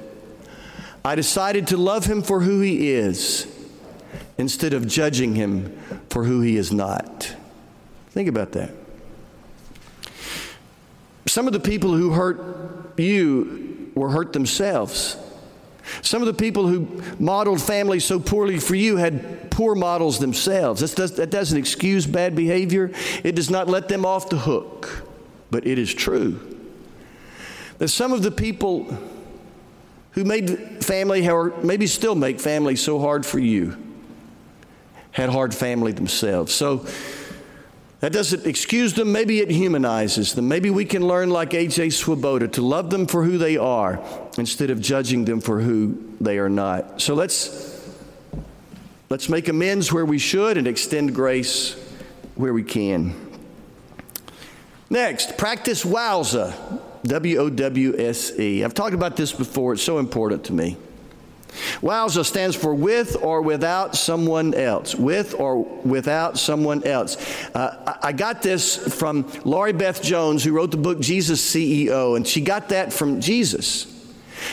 I 1.03 1.15
decided 1.15 1.67
to 1.67 1.77
love 1.77 2.05
him 2.05 2.21
for 2.21 2.41
who 2.41 2.61
he 2.61 2.91
is 2.91 3.47
instead 4.37 4.73
of 4.73 4.87
judging 4.87 5.35
him 5.35 5.77
for 6.09 6.23
who 6.23 6.41
he 6.41 6.57
is 6.57 6.71
not. 6.71 7.35
Think 8.09 8.27
about 8.27 8.51
that. 8.53 8.71
Some 11.27 11.47
of 11.47 11.53
the 11.53 11.59
people 11.59 11.93
who 11.93 12.11
hurt 12.11 12.99
you 12.99 13.91
were 13.95 14.09
hurt 14.09 14.33
themselves. 14.33 15.17
Some 16.01 16.21
of 16.21 16.27
the 16.27 16.33
people 16.33 16.67
who 16.67 17.01
modeled 17.19 17.61
family 17.61 18.00
so 18.00 18.19
poorly 18.19 18.59
for 18.59 18.75
you 18.75 18.97
had 18.97 19.50
poor 19.51 19.75
models 19.75 20.19
themselves. 20.19 20.81
Does, 20.93 21.15
that 21.15 21.29
doesn't 21.29 21.57
excuse 21.57 22.05
bad 22.05 22.35
behavior, 22.35 22.91
it 23.23 23.35
does 23.35 23.50
not 23.50 23.67
let 23.67 23.88
them 23.88 24.05
off 24.05 24.29
the 24.29 24.38
hook. 24.38 25.07
But 25.50 25.67
it 25.67 25.77
is 25.77 25.93
true 25.93 26.57
that 27.81 27.88
some 27.88 28.13
of 28.13 28.21
the 28.21 28.29
people 28.29 28.95
who 30.11 30.23
made 30.23 30.85
family, 30.85 31.27
or 31.27 31.51
maybe 31.63 31.88
still 31.88 32.13
make 32.13 32.39
family 32.39 32.75
so 32.75 33.00
hard 33.00 33.25
for 33.25 33.39
you, 33.39 33.75
had 35.11 35.29
hard 35.29 35.53
family 35.53 35.91
themselves. 35.91 36.53
So 36.53 36.85
that 38.01 38.12
doesn't 38.12 38.46
excuse 38.46 38.93
them, 38.93 39.12
maybe 39.12 39.39
it 39.39 39.50
humanizes 39.50 40.34
them. 40.34 40.48
Maybe 40.48 40.70
we 40.70 40.86
can 40.86 41.08
learn, 41.08 41.29
like 41.29 41.53
A.J. 41.53 41.91
Swoboda, 41.91 42.48
to 42.50 42.62
love 42.62 42.89
them 42.89 43.05
for 43.08 43.24
who 43.24 43.38
they 43.38 43.58
are 43.58 44.03
instead 44.38 44.70
of 44.72 44.81
judging 44.81 45.25
them 45.25 45.39
for 45.39 45.62
who 45.62 46.15
they 46.20 46.39
are 46.39 46.50
not. 46.50 47.00
So 47.00 47.13
let's, 47.13 47.89
let's 49.10 49.29
make 49.29 49.48
amends 49.48 49.93
where 49.93 50.05
we 50.05 50.17
should 50.17 50.58
and 50.58 50.67
extend 50.67 51.15
grace 51.15 51.74
where 52.36 52.53
we 52.53 52.63
can. 52.63 53.15
Next, 54.89 55.38
practice 55.38 55.86
wowza. 55.86 56.53
W 57.03 57.38
O 57.39 57.50
W 57.50 57.96
S 57.98 58.38
E. 58.38 58.63
I've 58.63 58.75
talked 58.75 58.93
about 58.93 59.15
this 59.15 59.31
before, 59.31 59.74
it's 59.74 59.81
so 59.81 59.98
important 59.98 60.43
to 60.46 60.53
me. 60.53 60.77
Wowza 61.81 62.25
stands 62.25 62.55
for 62.55 62.74
with 62.74 63.17
or 63.22 63.41
without 63.41 63.96
someone 63.96 64.53
else. 64.53 64.96
With 64.96 65.34
or 65.39 65.63
without 65.63 66.38
someone 66.38 66.84
else. 66.84 67.17
Uh, 67.53 67.98
I 68.01 68.12
got 68.13 68.41
this 68.41 68.77
from 68.96 69.31
Laurie 69.43 69.74
Beth 69.74 70.01
Jones, 70.01 70.43
who 70.43 70.53
wrote 70.53 70.72
the 70.72 70.77
book 70.77 71.00
Jesus 71.00 71.41
CEO, 71.41 72.15
and 72.15 72.27
she 72.27 72.41
got 72.41 72.70
that 72.70 72.93
from 72.93 73.20
Jesus. 73.20 73.88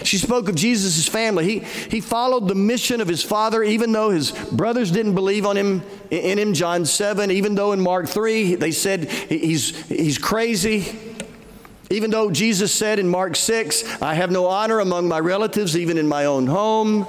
She 0.02 0.18
spoke 0.18 0.48
of 0.48 0.54
Jesus' 0.54 1.08
family. 1.08 1.44
He, 1.44 1.58
he 1.90 2.00
followed 2.00 2.46
the 2.46 2.54
mission 2.54 3.00
of 3.00 3.08
his 3.08 3.22
father, 3.22 3.62
even 3.62 3.92
though 3.92 4.10
his 4.10 4.32
brothers 4.32 4.90
didn't 4.90 5.14
believe 5.14 5.46
on 5.46 5.56
him 5.56 5.82
in 6.10 6.38
him, 6.38 6.54
John 6.54 6.84
7, 6.84 7.30
even 7.30 7.54
though 7.54 7.72
in 7.72 7.80
Mark 7.80 8.08
3 8.08 8.56
they 8.56 8.70
said 8.70 9.10
he's, 9.10 9.76
he's 9.86 10.18
crazy. 10.18 11.07
Even 11.90 12.10
though 12.10 12.30
Jesus 12.30 12.72
said 12.72 12.98
in 12.98 13.08
Mark 13.08 13.34
6, 13.34 14.02
I 14.02 14.14
have 14.14 14.30
no 14.30 14.46
honor 14.46 14.80
among 14.80 15.08
my 15.08 15.20
relatives, 15.20 15.76
even 15.76 15.96
in 15.96 16.06
my 16.06 16.26
own 16.26 16.46
home, 16.46 17.06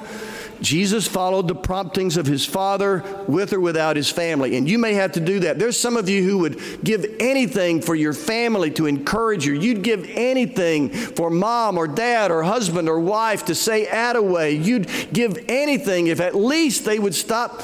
Jesus 0.62 1.08
followed 1.08 1.48
the 1.48 1.56
promptings 1.56 2.18
of 2.18 2.26
his 2.26 2.46
father 2.46 3.04
with 3.28 3.54
or 3.54 3.60
without 3.60 3.96
his 3.96 4.10
family. 4.10 4.58
And 4.58 4.70
you 4.70 4.78
may 4.78 4.94
have 4.94 5.14
to 5.14 5.20
do 5.20 5.40
that. 5.42 5.60
There's 5.60 5.80
some 5.80 5.96
of 5.96 6.10
you 6.10 6.24
who 6.24 6.40
would 6.40 6.84
give 6.84 7.06
anything 7.20 7.82
for 7.82 7.96
your 7.96 8.14
family 8.14 8.72
to 8.72 8.86
encourage 8.86 9.46
you. 9.46 9.54
You'd 9.54 9.84
give 9.84 10.06
anything 10.10 10.90
for 10.90 11.30
mom 11.30 11.78
or 11.78 11.88
dad 11.88 12.32
or 12.32 12.44
husband 12.44 12.90
or 12.90 13.00
wife 13.00 13.46
to 13.46 13.56
say 13.56 13.86
Attaway. 13.86 14.64
You'd 14.64 14.90
give 15.14 15.46
anything 15.48 16.08
if 16.08 16.20
at 16.20 16.36
least 16.36 16.86
they 16.86 17.00
would 17.00 17.16
stop 17.16 17.62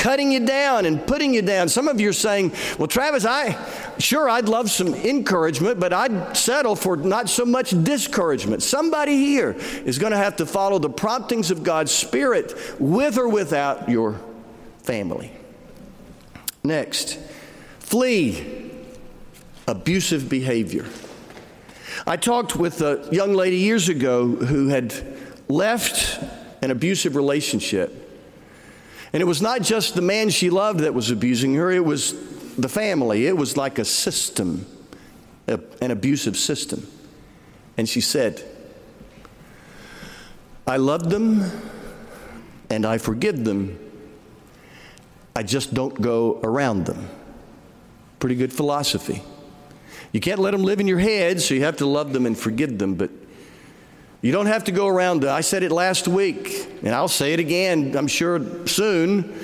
cutting 0.00 0.32
you 0.32 0.40
down 0.40 0.86
and 0.86 1.06
putting 1.06 1.34
you 1.34 1.42
down. 1.42 1.68
Some 1.68 1.86
of 1.86 2.00
you 2.00 2.08
are 2.08 2.14
saying, 2.14 2.52
Well, 2.78 2.88
Travis, 2.88 3.26
I 3.26 3.56
sure 3.98 4.30
I'd 4.30 4.48
love 4.48 4.70
some 4.70 4.94
encouragement, 4.94 5.78
but 5.78 5.92
I'd 5.92 6.34
settle 6.34 6.74
for 6.74 6.96
not 6.96 7.28
so 7.28 7.44
much 7.44 7.70
discouragement. 7.84 8.62
Somebody 8.62 9.16
here 9.16 9.50
is 9.84 9.98
going 9.98 10.12
to 10.12 10.18
have 10.18 10.36
to 10.36 10.46
follow 10.46 10.78
the 10.78 10.88
promptings 10.88 11.50
of 11.50 11.62
God's 11.62 11.92
Spirit 11.92 12.54
with 12.80 13.18
or 13.18 13.28
without 13.28 13.90
your 13.90 14.18
family. 14.78 15.32
Next, 16.64 17.18
flee 17.78 18.70
abusive 19.68 20.30
behavior. 20.30 20.86
I 22.06 22.16
talked 22.16 22.56
with 22.56 22.80
a 22.80 23.06
young 23.12 23.34
lady 23.34 23.58
years 23.58 23.90
ago 23.90 24.28
who 24.28 24.68
had 24.68 24.94
left 25.48 26.22
an 26.62 26.70
abusive 26.70 27.16
relationship 27.16 28.09
and 29.12 29.20
it 29.20 29.26
was 29.26 29.42
not 29.42 29.62
just 29.62 29.94
the 29.94 30.02
man 30.02 30.30
she 30.30 30.50
loved 30.50 30.80
that 30.80 30.94
was 30.94 31.10
abusing 31.10 31.54
her, 31.54 31.70
it 31.70 31.84
was 31.84 32.14
the 32.56 32.68
family. 32.68 33.26
It 33.26 33.36
was 33.36 33.56
like 33.56 33.78
a 33.78 33.84
system, 33.84 34.66
a, 35.48 35.58
an 35.82 35.90
abusive 35.90 36.36
system. 36.36 36.86
And 37.76 37.88
she 37.88 38.00
said, 38.00 38.42
I 40.66 40.76
love 40.76 41.10
them 41.10 41.50
and 42.68 42.86
I 42.86 42.98
forgive 42.98 43.44
them. 43.44 43.78
I 45.34 45.42
just 45.42 45.74
don't 45.74 46.00
go 46.00 46.40
around 46.44 46.86
them. 46.86 47.08
Pretty 48.20 48.36
good 48.36 48.52
philosophy. 48.52 49.22
You 50.12 50.20
can't 50.20 50.38
let 50.38 50.50
them 50.52 50.62
live 50.62 50.80
in 50.80 50.86
your 50.86 50.98
head, 50.98 51.40
so 51.40 51.54
you 51.54 51.62
have 51.62 51.78
to 51.78 51.86
love 51.86 52.12
them 52.12 52.26
and 52.26 52.36
forgive 52.36 52.78
them, 52.78 52.94
but 52.94 53.10
you 54.22 54.32
don't 54.32 54.46
have 54.46 54.64
to 54.64 54.72
go 54.72 54.86
around. 54.86 55.24
I 55.24 55.40
said 55.40 55.62
it 55.62 55.72
last 55.72 56.06
week, 56.06 56.68
and 56.82 56.94
I'll 56.94 57.08
say 57.08 57.32
it 57.32 57.40
again, 57.40 57.96
I'm 57.96 58.06
sure 58.06 58.66
soon. 58.66 59.34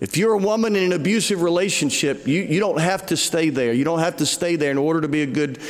If 0.00 0.16
you're 0.16 0.34
a 0.34 0.38
woman 0.38 0.74
in 0.76 0.84
an 0.84 0.92
abusive 0.92 1.40
relationship, 1.40 2.26
you, 2.26 2.42
you 2.42 2.60
don't 2.60 2.80
have 2.80 3.06
to 3.06 3.16
stay 3.16 3.50
there. 3.50 3.72
You 3.72 3.84
don't 3.84 4.00
have 4.00 4.16
to 4.18 4.26
stay 4.26 4.56
there 4.56 4.70
in 4.70 4.78
order 4.78 5.00
to 5.00 5.08
be 5.08 5.22
a 5.22 5.26
good 5.26 5.60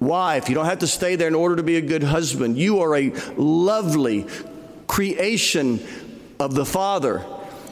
wife. 0.00 0.48
You 0.48 0.54
don't 0.54 0.66
have 0.66 0.78
to 0.78 0.86
stay 0.86 1.16
there 1.16 1.28
in 1.28 1.34
order 1.34 1.56
to 1.56 1.62
be 1.62 1.76
a 1.76 1.80
good 1.80 2.02
husband. 2.02 2.56
You 2.56 2.80
are 2.80 2.96
a 2.96 3.10
lovely 3.36 4.26
creation 4.86 5.80
of 6.38 6.54
the 6.54 6.64
Father. 6.64 7.24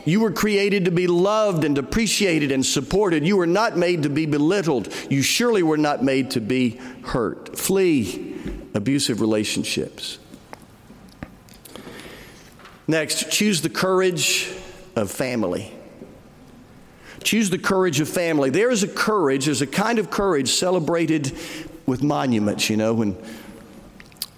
You 0.04 0.20
were 0.20 0.32
created 0.32 0.86
to 0.86 0.90
be 0.90 1.06
loved 1.06 1.64
and 1.64 1.78
appreciated 1.78 2.50
and 2.50 2.64
supported. 2.64 3.26
You 3.26 3.36
were 3.36 3.46
not 3.46 3.76
made 3.76 4.02
to 4.02 4.08
be 4.08 4.26
belittled. 4.26 4.92
You 5.10 5.22
surely 5.22 5.62
were 5.62 5.76
not 5.76 6.02
made 6.02 6.32
to 6.32 6.40
be 6.40 6.80
hurt. 7.02 7.58
Flee 7.58 8.34
abusive 8.74 9.20
relationships. 9.20 10.18
Next, 12.90 13.30
choose 13.30 13.62
the 13.62 13.70
courage 13.70 14.52
of 14.96 15.12
family. 15.12 15.72
Choose 17.22 17.48
the 17.48 17.58
courage 17.58 18.00
of 18.00 18.08
family. 18.08 18.50
There 18.50 18.68
is 18.68 18.82
a 18.82 18.88
courage, 18.88 19.44
there's 19.44 19.62
a 19.62 19.66
kind 19.68 20.00
of 20.00 20.10
courage 20.10 20.48
celebrated 20.48 21.32
with 21.86 22.02
monuments, 22.02 22.68
you 22.68 22.76
know, 22.76 22.94
when 22.94 23.16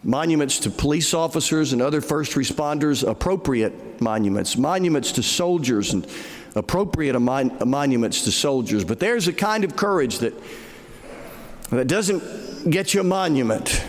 monuments 0.05 0.59
to 0.61 0.71
police 0.71 1.15
officers 1.15 1.73
and 1.73 1.81
other 1.81 2.03
first 2.03 2.33
responders, 2.33 3.09
appropriate 3.09 4.03
monuments, 4.03 4.59
monuments 4.59 5.13
to 5.13 5.23
soldiers 5.23 5.95
and 5.95 6.07
appropriate 6.55 7.19
mon- 7.19 7.57
monuments 7.67 8.23
to 8.25 8.31
soldiers. 8.31 8.85
But 8.85 9.01
there's 9.01 9.29
a 9.29 9.33
kind 9.33 9.65
of 9.65 9.77
courage 9.77 10.19
that, 10.19 10.35
that 11.71 11.87
doesn't 11.87 12.71
get 12.71 12.93
you 12.93 13.01
a 13.01 13.05
monument, 13.05 13.83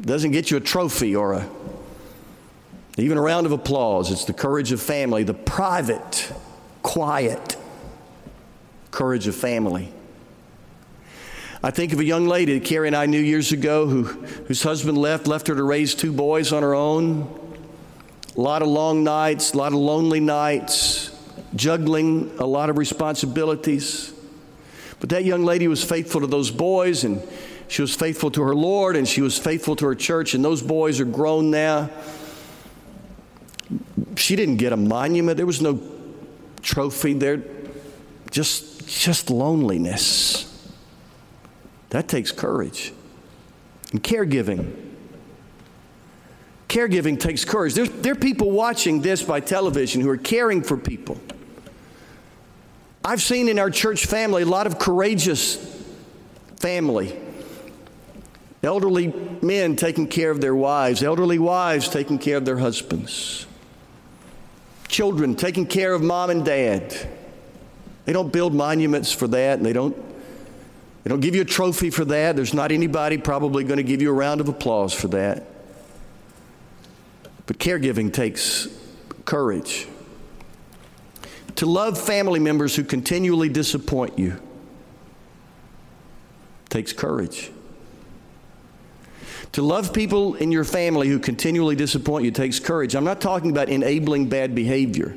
doesn't 0.00 0.32
get 0.32 0.50
you 0.50 0.56
a 0.56 0.60
trophy 0.60 1.14
or 1.14 1.34
a 1.34 1.48
even 3.04 3.18
a 3.18 3.20
round 3.20 3.46
of 3.46 3.52
applause. 3.52 4.10
It's 4.10 4.24
the 4.24 4.32
courage 4.32 4.72
of 4.72 4.80
family, 4.80 5.22
the 5.22 5.34
private, 5.34 6.32
quiet 6.82 7.56
courage 8.90 9.26
of 9.26 9.34
family. 9.34 9.92
I 11.62 11.70
think 11.70 11.92
of 11.92 11.98
a 11.98 12.04
young 12.04 12.26
lady 12.26 12.58
that 12.58 12.64
Carrie 12.64 12.86
and 12.86 12.96
I 12.96 13.06
knew 13.06 13.20
years 13.20 13.52
ago 13.52 13.86
who, 13.86 14.04
whose 14.04 14.62
husband 14.62 14.96
left, 14.96 15.26
left 15.26 15.48
her 15.48 15.54
to 15.54 15.62
raise 15.62 15.94
two 15.94 16.12
boys 16.12 16.52
on 16.52 16.62
her 16.62 16.74
own. 16.74 17.22
A 18.36 18.40
lot 18.40 18.62
of 18.62 18.68
long 18.68 19.02
nights, 19.02 19.52
a 19.52 19.58
lot 19.58 19.72
of 19.72 19.78
lonely 19.78 20.20
nights, 20.20 21.10
juggling 21.56 22.32
a 22.38 22.46
lot 22.46 22.70
of 22.70 22.78
responsibilities. 22.78 24.12
But 25.00 25.10
that 25.10 25.24
young 25.24 25.44
lady 25.44 25.66
was 25.66 25.82
faithful 25.82 26.20
to 26.20 26.26
those 26.26 26.50
boys 26.50 27.04
and 27.04 27.22
she 27.68 27.82
was 27.82 27.94
faithful 27.94 28.30
to 28.32 28.42
her 28.42 28.54
Lord 28.54 28.96
and 28.96 29.06
she 29.06 29.20
was 29.20 29.38
faithful 29.38 29.76
to 29.76 29.86
her 29.86 29.94
church, 29.94 30.34
and 30.34 30.44
those 30.44 30.62
boys 30.62 31.00
are 31.00 31.04
grown 31.04 31.50
now. 31.50 31.90
She 34.18 34.34
didn't 34.34 34.56
get 34.56 34.72
a 34.72 34.76
monument. 34.76 35.36
There 35.36 35.46
was 35.46 35.62
no 35.62 35.80
trophy 36.60 37.12
there. 37.12 37.42
Just, 38.30 38.86
just 38.88 39.30
loneliness. 39.30 40.44
That 41.90 42.08
takes 42.08 42.32
courage. 42.32 42.92
And 43.92 44.02
caregiving. 44.02 44.74
Caregiving 46.68 47.18
takes 47.18 47.44
courage. 47.44 47.74
There's, 47.74 47.90
there 47.90 48.12
are 48.12 48.16
people 48.16 48.50
watching 48.50 49.00
this 49.00 49.22
by 49.22 49.40
television 49.40 50.02
who 50.02 50.10
are 50.10 50.18
caring 50.18 50.62
for 50.62 50.76
people. 50.76 51.18
I've 53.04 53.22
seen 53.22 53.48
in 53.48 53.58
our 53.58 53.70
church 53.70 54.04
family 54.04 54.42
a 54.42 54.46
lot 54.46 54.66
of 54.66 54.78
courageous 54.78 55.56
family. 56.56 57.18
Elderly 58.62 59.14
men 59.40 59.76
taking 59.76 60.08
care 60.08 60.32
of 60.32 60.40
their 60.40 60.56
wives, 60.56 61.04
elderly 61.04 61.38
wives 61.38 61.88
taking 61.88 62.18
care 62.18 62.36
of 62.36 62.44
their 62.44 62.58
husbands 62.58 63.46
children, 64.98 65.36
taking 65.36 65.64
care 65.64 65.94
of 65.94 66.02
mom 66.02 66.28
and 66.28 66.44
dad. 66.44 66.92
They 68.04 68.12
don't 68.12 68.32
build 68.32 68.52
monuments 68.52 69.12
for 69.12 69.28
that, 69.28 69.58
and 69.58 69.64
they 69.64 69.72
don't, 69.72 69.96
they 71.04 71.08
don't 71.08 71.20
give 71.20 71.36
you 71.36 71.42
a 71.42 71.44
trophy 71.44 71.90
for 71.90 72.04
that. 72.06 72.34
There's 72.34 72.52
not 72.52 72.72
anybody 72.72 73.16
probably 73.16 73.62
going 73.62 73.76
to 73.76 73.84
give 73.84 74.02
you 74.02 74.10
a 74.10 74.12
round 74.12 74.40
of 74.40 74.48
applause 74.48 74.92
for 74.92 75.06
that. 75.06 75.44
But 77.46 77.58
caregiving 77.58 78.12
takes 78.12 78.66
courage. 79.24 79.86
To 81.54 81.66
love 81.66 81.96
family 81.96 82.40
members 82.40 82.74
who 82.74 82.82
continually 82.82 83.48
disappoint 83.48 84.18
you. 84.18 84.40
takes 86.70 86.92
courage. 86.92 87.52
To 89.52 89.62
love 89.62 89.92
people 89.92 90.34
in 90.34 90.52
your 90.52 90.64
family 90.64 91.08
who 91.08 91.18
continually 91.18 91.74
disappoint 91.74 92.24
you 92.24 92.30
takes 92.30 92.60
courage. 92.60 92.94
I'm 92.94 93.04
not 93.04 93.20
talking 93.20 93.50
about 93.50 93.68
enabling 93.68 94.28
bad 94.28 94.54
behavior. 94.54 95.16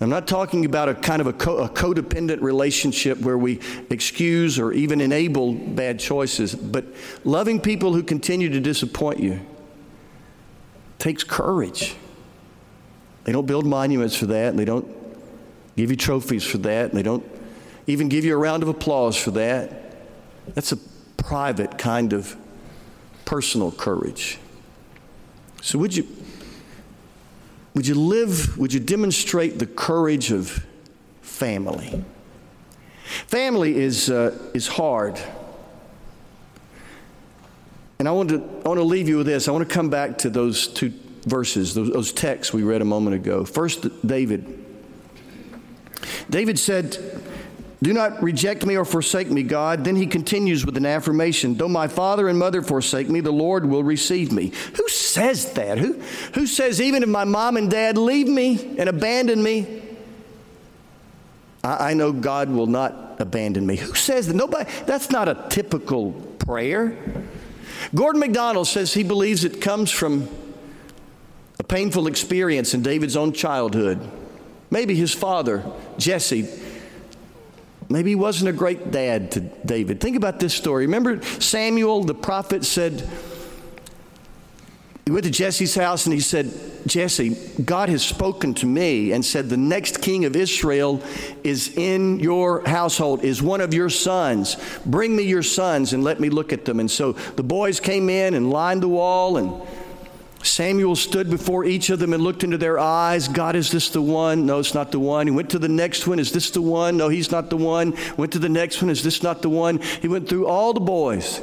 I'm 0.00 0.10
not 0.10 0.26
talking 0.26 0.64
about 0.64 0.88
a 0.88 0.94
kind 0.94 1.20
of 1.20 1.28
a, 1.28 1.32
co- 1.32 1.58
a, 1.58 1.68
codependent 1.68 2.42
relationship 2.42 3.18
where 3.18 3.38
we 3.38 3.60
excuse 3.88 4.58
or 4.58 4.72
even 4.72 5.00
enable 5.00 5.52
bad 5.52 6.00
choices, 6.00 6.56
but 6.56 6.84
loving 7.22 7.60
people 7.60 7.94
who 7.94 8.02
continue 8.02 8.48
to 8.48 8.58
disappoint 8.58 9.20
you 9.20 9.40
takes 10.98 11.22
courage. 11.22 11.94
They 13.24 13.30
don't 13.30 13.46
build 13.46 13.64
monuments 13.64 14.16
for 14.16 14.26
that, 14.26 14.48
and 14.48 14.58
they 14.58 14.64
don't 14.64 14.88
give 15.76 15.90
you 15.90 15.96
trophies 15.96 16.44
for 16.44 16.58
that, 16.58 16.90
and 16.90 16.98
they 16.98 17.04
don't 17.04 17.24
even 17.86 18.08
give 18.08 18.24
you 18.24 18.34
a 18.34 18.38
round 18.38 18.64
of 18.64 18.68
applause 18.68 19.16
for 19.16 19.30
that. 19.32 19.94
That's 20.54 20.72
a 20.72 20.78
private 21.16 21.78
kind 21.78 22.12
of 22.12 22.36
personal 23.24 23.70
courage. 23.72 24.38
So, 25.60 25.78
would 25.78 25.94
you, 25.94 26.06
would 27.74 27.86
you 27.86 27.94
live, 27.94 28.58
would 28.58 28.72
you 28.72 28.80
demonstrate 28.80 29.58
the 29.58 29.66
courage 29.66 30.30
of 30.32 30.64
family? 31.22 32.04
Family 33.26 33.76
is, 33.76 34.10
uh, 34.10 34.36
is 34.54 34.66
hard. 34.66 35.20
And 37.98 38.08
I 38.08 38.10
want, 38.10 38.30
to, 38.30 38.42
I 38.64 38.68
want 38.68 38.78
to 38.78 38.84
leave 38.84 39.08
you 39.08 39.18
with 39.18 39.26
this. 39.26 39.46
I 39.46 39.52
want 39.52 39.68
to 39.68 39.72
come 39.72 39.88
back 39.88 40.18
to 40.18 40.30
those 40.30 40.66
two 40.66 40.92
verses, 41.24 41.74
those, 41.74 41.90
those 41.92 42.12
texts 42.12 42.52
we 42.52 42.62
read 42.62 42.82
a 42.82 42.84
moment 42.84 43.14
ago. 43.14 43.44
First, 43.44 43.86
David. 44.04 44.64
David 46.28 46.58
said, 46.58 46.96
do 47.82 47.92
not 47.92 48.22
reject 48.22 48.64
me 48.64 48.76
or 48.76 48.84
forsake 48.84 49.28
me, 49.28 49.42
God. 49.42 49.84
Then 49.84 49.96
he 49.96 50.06
continues 50.06 50.64
with 50.64 50.76
an 50.76 50.86
affirmation 50.86 51.56
Though 51.56 51.68
my 51.68 51.88
father 51.88 52.28
and 52.28 52.38
mother 52.38 52.62
forsake 52.62 53.08
me, 53.08 53.20
the 53.20 53.32
Lord 53.32 53.66
will 53.66 53.82
receive 53.82 54.30
me. 54.30 54.52
Who 54.76 54.88
says 54.88 55.52
that? 55.54 55.78
Who, 55.78 56.00
who 56.34 56.46
says, 56.46 56.80
even 56.80 57.02
if 57.02 57.08
my 57.08 57.24
mom 57.24 57.56
and 57.56 57.68
dad 57.68 57.98
leave 57.98 58.28
me 58.28 58.76
and 58.78 58.88
abandon 58.88 59.42
me, 59.42 59.82
I, 61.64 61.90
I 61.90 61.94
know 61.94 62.12
God 62.12 62.50
will 62.50 62.68
not 62.68 63.16
abandon 63.18 63.66
me? 63.66 63.76
Who 63.76 63.94
says 63.94 64.28
that? 64.28 64.36
Nobody, 64.36 64.70
that's 64.86 65.10
not 65.10 65.28
a 65.28 65.46
typical 65.48 66.12
prayer. 66.38 66.96
Gordon 67.94 68.20
MacDonald 68.20 68.68
says 68.68 68.94
he 68.94 69.02
believes 69.02 69.44
it 69.44 69.60
comes 69.60 69.90
from 69.90 70.28
a 71.58 71.64
painful 71.64 72.06
experience 72.06 72.74
in 72.74 72.82
David's 72.82 73.16
own 73.16 73.32
childhood. 73.32 74.00
Maybe 74.70 74.94
his 74.94 75.12
father, 75.12 75.64
Jesse, 75.98 76.48
Maybe 77.92 78.12
he 78.12 78.14
wasn't 78.14 78.48
a 78.48 78.54
great 78.54 78.90
dad 78.90 79.30
to 79.32 79.40
David. 79.40 80.00
Think 80.00 80.16
about 80.16 80.40
this 80.40 80.54
story. 80.54 80.86
Remember, 80.86 81.22
Samuel, 81.22 82.04
the 82.04 82.14
prophet, 82.14 82.64
said, 82.64 83.06
he 85.04 85.10
went 85.10 85.24
to 85.24 85.30
Jesse's 85.30 85.74
house 85.74 86.06
and 86.06 86.14
he 86.14 86.20
said, 86.20 86.50
Jesse, 86.86 87.36
God 87.62 87.90
has 87.90 88.02
spoken 88.02 88.54
to 88.54 88.66
me 88.66 89.12
and 89.12 89.22
said, 89.22 89.50
The 89.50 89.58
next 89.58 90.00
king 90.00 90.24
of 90.24 90.34
Israel 90.36 91.02
is 91.44 91.76
in 91.76 92.18
your 92.18 92.66
household, 92.66 93.24
is 93.24 93.42
one 93.42 93.60
of 93.60 93.74
your 93.74 93.90
sons. 93.90 94.56
Bring 94.86 95.14
me 95.14 95.24
your 95.24 95.42
sons 95.42 95.92
and 95.92 96.02
let 96.02 96.18
me 96.18 96.30
look 96.30 96.50
at 96.50 96.64
them. 96.64 96.80
And 96.80 96.90
so 96.90 97.12
the 97.12 97.42
boys 97.42 97.78
came 97.78 98.08
in 98.08 98.32
and 98.32 98.50
lined 98.50 98.82
the 98.82 98.88
wall 98.88 99.36
and 99.36 99.60
Samuel 100.42 100.96
stood 100.96 101.30
before 101.30 101.64
each 101.64 101.90
of 101.90 101.98
them 101.98 102.12
and 102.12 102.22
looked 102.22 102.42
into 102.42 102.58
their 102.58 102.78
eyes. 102.78 103.28
God, 103.28 103.54
is 103.54 103.70
this 103.70 103.90
the 103.90 104.02
one? 104.02 104.44
No, 104.46 104.58
it's 104.58 104.74
not 104.74 104.90
the 104.90 104.98
one. 104.98 105.26
He 105.26 105.30
went 105.32 105.50
to 105.50 105.58
the 105.58 105.68
next 105.68 106.06
one. 106.06 106.18
Is 106.18 106.32
this 106.32 106.50
the 106.50 106.62
one? 106.62 106.96
No, 106.96 107.08
he's 107.08 107.30
not 107.30 107.48
the 107.48 107.56
one. 107.56 107.94
Went 108.16 108.32
to 108.32 108.38
the 108.38 108.48
next 108.48 108.82
one. 108.82 108.90
Is 108.90 109.02
this 109.02 109.22
not 109.22 109.42
the 109.42 109.48
one? 109.48 109.78
He 109.78 110.08
went 110.08 110.28
through 110.28 110.46
all 110.46 110.72
the 110.72 110.80
boys. 110.80 111.40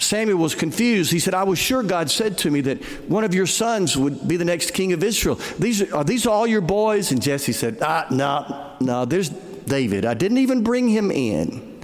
Samuel 0.00 0.38
was 0.38 0.54
confused. 0.54 1.12
He 1.12 1.20
said, 1.20 1.34
I 1.34 1.44
was 1.44 1.58
sure 1.58 1.82
God 1.82 2.10
said 2.10 2.38
to 2.38 2.50
me 2.50 2.60
that 2.62 2.82
one 3.08 3.24
of 3.24 3.34
your 3.34 3.46
sons 3.46 3.96
would 3.96 4.26
be 4.26 4.36
the 4.36 4.44
next 4.44 4.72
king 4.72 4.92
of 4.92 5.02
Israel. 5.02 5.36
These 5.58 5.92
are, 5.92 6.04
these 6.04 6.26
all 6.26 6.46
your 6.46 6.60
boys? 6.60 7.12
And 7.12 7.22
Jesse 7.22 7.52
said, 7.52 7.78
Ah, 7.80 8.06
no, 8.10 8.72
no, 8.80 9.04
there's 9.04 9.28
David. 9.28 10.04
I 10.04 10.14
didn't 10.14 10.38
even 10.38 10.62
bring 10.62 10.88
him 10.88 11.10
in. 11.10 11.82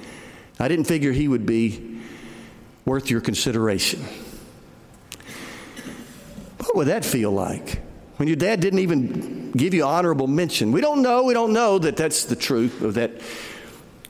I 0.59 0.69
didn't 0.69 0.85
figure 0.87 1.13
he 1.13 1.29
would 1.29 1.47
be 1.47 2.01
worth 2.85 3.11
your 3.11 3.21
consideration. 3.21 4.05
What 6.73 6.87
would 6.87 6.89
that 6.89 7.05
feel 7.05 7.31
like? 7.31 7.83
When 8.17 8.29
your 8.29 8.37
dad 8.37 8.61
didn't 8.61 8.79
even 8.79 9.51
give 9.51 9.75
you 9.75 9.85
honorable 9.85 10.27
mention. 10.27 10.73
We 10.73 10.81
don't 10.81 11.03
know, 11.03 11.23
we 11.25 11.35
don't 11.35 11.53
know 11.53 11.79
that 11.79 11.99
that's 11.99 12.25
the 12.25 12.35
truth 12.35 12.81
of 12.81 12.95
that. 12.95 13.11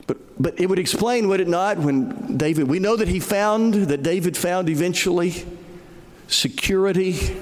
But, 0.07 0.41
but 0.41 0.61
it 0.61 0.69
would 0.69 0.79
explain, 0.79 1.27
would 1.27 1.41
it 1.41 1.49
not, 1.49 1.77
when 1.77 2.37
David, 2.37 2.69
we 2.69 2.79
know 2.79 2.95
that 2.95 3.09
he 3.09 3.19
found, 3.19 3.73
that 3.73 4.01
David 4.01 4.37
found 4.37 4.69
eventually 4.69 5.45
security 6.27 7.35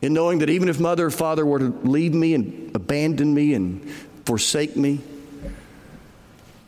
in 0.00 0.14
knowing 0.14 0.38
that 0.38 0.48
even 0.48 0.70
if 0.70 0.80
mother 0.80 1.08
or 1.08 1.10
father 1.10 1.44
were 1.44 1.58
to 1.58 1.78
leave 1.82 2.14
me 2.14 2.32
and 2.32 2.74
abandon 2.74 3.34
me 3.34 3.52
and 3.52 3.90
forsake 4.24 4.74
me, 4.74 5.00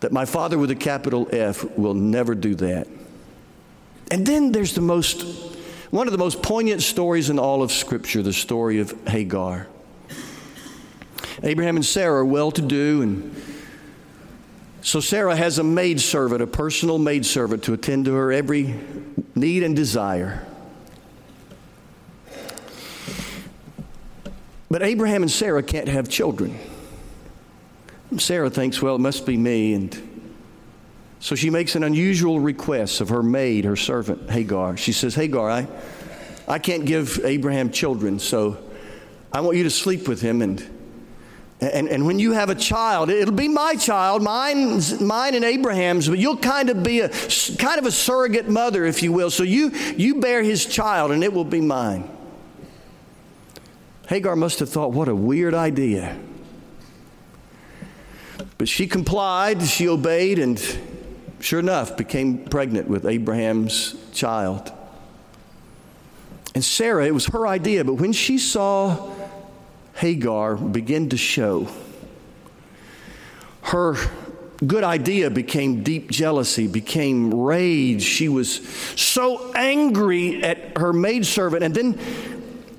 that 0.00 0.12
my 0.12 0.26
father 0.26 0.58
with 0.58 0.70
a 0.70 0.76
capital 0.76 1.26
F 1.32 1.64
will 1.78 1.94
never 1.94 2.34
do 2.34 2.54
that. 2.56 2.86
And 4.10 4.26
then 4.26 4.52
there's 4.52 4.74
the 4.74 4.82
most 4.82 5.56
one 5.90 6.06
of 6.06 6.12
the 6.12 6.18
most 6.18 6.42
poignant 6.42 6.82
stories 6.82 7.30
in 7.30 7.38
all 7.38 7.62
of 7.62 7.72
Scripture, 7.72 8.22
the 8.22 8.32
story 8.32 8.78
of 8.78 8.94
Hagar. 9.08 9.66
Abraham 11.42 11.76
and 11.76 11.84
Sarah 11.84 12.20
are 12.20 12.24
well 12.24 12.50
to 12.52 12.62
do, 12.62 13.02
and 13.02 13.42
so 14.82 15.00
Sarah 15.00 15.34
has 15.34 15.58
a 15.58 15.64
maidservant, 15.64 16.42
a 16.42 16.46
personal 16.46 16.98
maidservant, 16.98 17.64
to 17.64 17.72
attend 17.72 18.04
to 18.04 18.14
her 18.14 18.30
every 18.30 18.74
need 19.34 19.62
and 19.62 19.74
desire. 19.74 20.46
But 24.70 24.82
Abraham 24.82 25.22
and 25.22 25.30
Sarah 25.30 25.62
can't 25.62 25.88
have 25.88 26.08
children. 26.08 26.56
Sarah 28.18 28.50
thinks, 28.50 28.80
well, 28.80 28.94
it 28.94 29.00
must 29.00 29.26
be 29.26 29.36
me, 29.36 29.74
and 29.74 30.09
so 31.20 31.34
she 31.34 31.50
makes 31.50 31.76
an 31.76 31.84
unusual 31.84 32.40
request 32.40 33.02
of 33.02 33.10
her 33.10 33.22
maid, 33.22 33.66
her 33.66 33.76
servant, 33.76 34.30
Hagar. 34.30 34.78
She 34.78 34.92
says, 34.92 35.14
Hagar, 35.14 35.50
I, 35.50 35.68
I 36.48 36.58
can't 36.58 36.86
give 36.86 37.20
Abraham 37.24 37.70
children, 37.70 38.18
so 38.18 38.56
I 39.30 39.42
want 39.42 39.58
you 39.58 39.64
to 39.64 39.70
sleep 39.70 40.08
with 40.08 40.22
him. 40.22 40.40
And, 40.40 40.66
and, 41.60 41.90
and 41.90 42.06
when 42.06 42.18
you 42.18 42.32
have 42.32 42.48
a 42.48 42.54
child, 42.54 43.10
it'll 43.10 43.34
be 43.34 43.48
my 43.48 43.74
child, 43.74 44.22
mine, 44.22 44.80
mine 44.98 45.34
and 45.34 45.44
Abraham's, 45.44 46.08
but 46.08 46.18
you'll 46.18 46.38
kind 46.38 46.70
of 46.70 46.82
be 46.82 47.00
a 47.00 47.10
kind 47.58 47.78
of 47.78 47.84
a 47.84 47.92
surrogate 47.92 48.48
mother, 48.48 48.86
if 48.86 49.02
you 49.02 49.12
will. 49.12 49.30
So 49.30 49.42
you, 49.42 49.72
you 49.98 50.20
bear 50.20 50.42
his 50.42 50.64
child, 50.64 51.12
and 51.12 51.22
it 51.22 51.34
will 51.34 51.44
be 51.44 51.60
mine. 51.60 52.10
Hagar 54.08 54.36
must 54.36 54.58
have 54.60 54.70
thought, 54.70 54.92
what 54.92 55.06
a 55.08 55.14
weird 55.14 55.52
idea. 55.52 56.18
But 58.56 58.68
she 58.68 58.86
complied, 58.86 59.62
she 59.62 59.86
obeyed, 59.86 60.38
and 60.38 60.58
sure 61.40 61.58
enough, 61.58 61.96
became 61.96 62.44
pregnant 62.44 62.88
with 62.88 63.06
Abraham's 63.06 63.96
child. 64.12 64.72
And 66.54 66.64
Sarah, 66.64 67.06
it 67.06 67.14
was 67.14 67.26
her 67.26 67.46
idea, 67.46 67.84
but 67.84 67.94
when 67.94 68.12
she 68.12 68.38
saw 68.38 69.12
Hagar 69.94 70.56
begin 70.56 71.08
to 71.10 71.16
show, 71.16 71.68
her 73.62 73.96
good 74.66 74.84
idea 74.84 75.30
became 75.30 75.82
deep 75.82 76.10
jealousy, 76.10 76.66
became 76.66 77.32
rage. 77.34 78.02
She 78.02 78.28
was 78.28 78.66
so 78.96 79.52
angry 79.54 80.42
at 80.42 80.76
her 80.76 80.92
maidservant. 80.92 81.62
And 81.62 81.74
then 81.74 81.98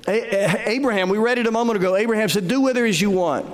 Abraham, 0.06 1.08
we 1.08 1.18
read 1.18 1.38
it 1.38 1.46
a 1.46 1.50
moment 1.50 1.78
ago, 1.78 1.96
Abraham 1.96 2.28
said, 2.28 2.48
Do 2.48 2.60
with 2.60 2.76
her 2.76 2.86
as 2.86 3.00
you 3.00 3.10
want. 3.10 3.46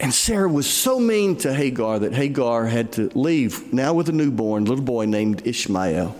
And 0.00 0.14
Sarah 0.14 0.48
was 0.48 0.72
so 0.72 1.00
mean 1.00 1.36
to 1.38 1.52
Hagar 1.52 1.98
that 2.00 2.14
Hagar 2.14 2.66
had 2.66 2.92
to 2.92 3.10
leave, 3.18 3.72
now 3.72 3.94
with 3.94 4.08
a 4.08 4.12
newborn 4.12 4.64
little 4.64 4.84
boy 4.84 5.06
named 5.06 5.44
Ishmael. 5.44 6.14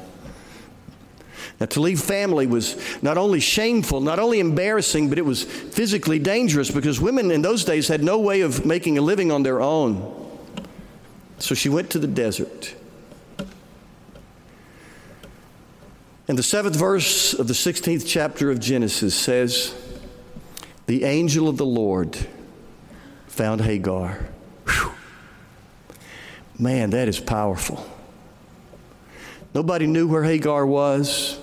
Now, 1.61 1.67
to 1.67 1.81
leave 1.81 2.01
family 2.01 2.47
was 2.47 2.77
not 3.03 3.19
only 3.19 3.41
shameful, 3.41 4.01
not 4.01 4.19
only 4.19 4.39
embarrassing, 4.39 5.09
but 5.09 5.19
it 5.19 5.25
was 5.25 5.43
physically 5.43 6.19
dangerous 6.19 6.71
because 6.71 7.01
women 7.01 7.31
in 7.31 7.43
those 7.43 7.65
days 7.65 7.89
had 7.89 8.03
no 8.03 8.21
way 8.21 8.43
of 8.43 8.65
making 8.65 8.97
a 8.97 9.01
living 9.01 9.33
on 9.33 9.43
their 9.43 9.61
own. 9.61 10.29
So 11.39 11.55
she 11.55 11.69
went 11.69 11.91
to 11.91 11.99
the 11.99 12.07
desert. 12.07 12.75
And 16.29 16.39
the 16.39 16.43
seventh 16.43 16.77
verse 16.77 17.33
of 17.35 17.49
the 17.49 17.55
16th 17.55 18.05
chapter 18.07 18.51
of 18.51 18.61
Genesis 18.61 19.15
says, 19.15 19.75
The 20.87 21.05
angel 21.05 21.49
of 21.49 21.57
the 21.57 21.67
Lord 21.67 22.17
found 23.39 23.61
Hagar. 23.61 24.19
Whew. 24.67 24.91
Man, 26.59 26.91
that 26.91 27.07
is 27.07 27.21
powerful. 27.21 27.87
Nobody 29.55 29.87
knew 29.87 30.09
where 30.09 30.25
Hagar 30.25 30.67
was. 30.67 31.39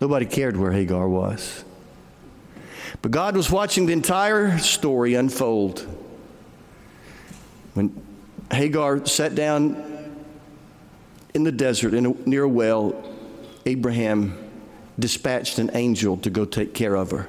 Nobody 0.00 0.26
cared 0.26 0.56
where 0.56 0.72
Hagar 0.72 1.08
was. 1.08 1.64
But 3.02 3.12
God 3.12 3.36
was 3.36 3.52
watching 3.52 3.86
the 3.86 3.92
entire 3.92 4.58
story 4.58 5.14
unfold. 5.14 5.86
When 7.74 7.94
Hagar 8.50 9.06
sat 9.06 9.36
down 9.36 9.76
in 11.34 11.44
the 11.44 11.52
desert 11.52 11.94
in 11.94 12.04
a, 12.04 12.28
near 12.28 12.42
a 12.42 12.48
well. 12.48 13.00
Abraham 13.64 14.36
dispatched 14.98 15.60
an 15.60 15.70
angel 15.74 16.16
to 16.16 16.30
go 16.30 16.44
take 16.44 16.74
care 16.74 16.96
of 16.96 17.12
her. 17.12 17.28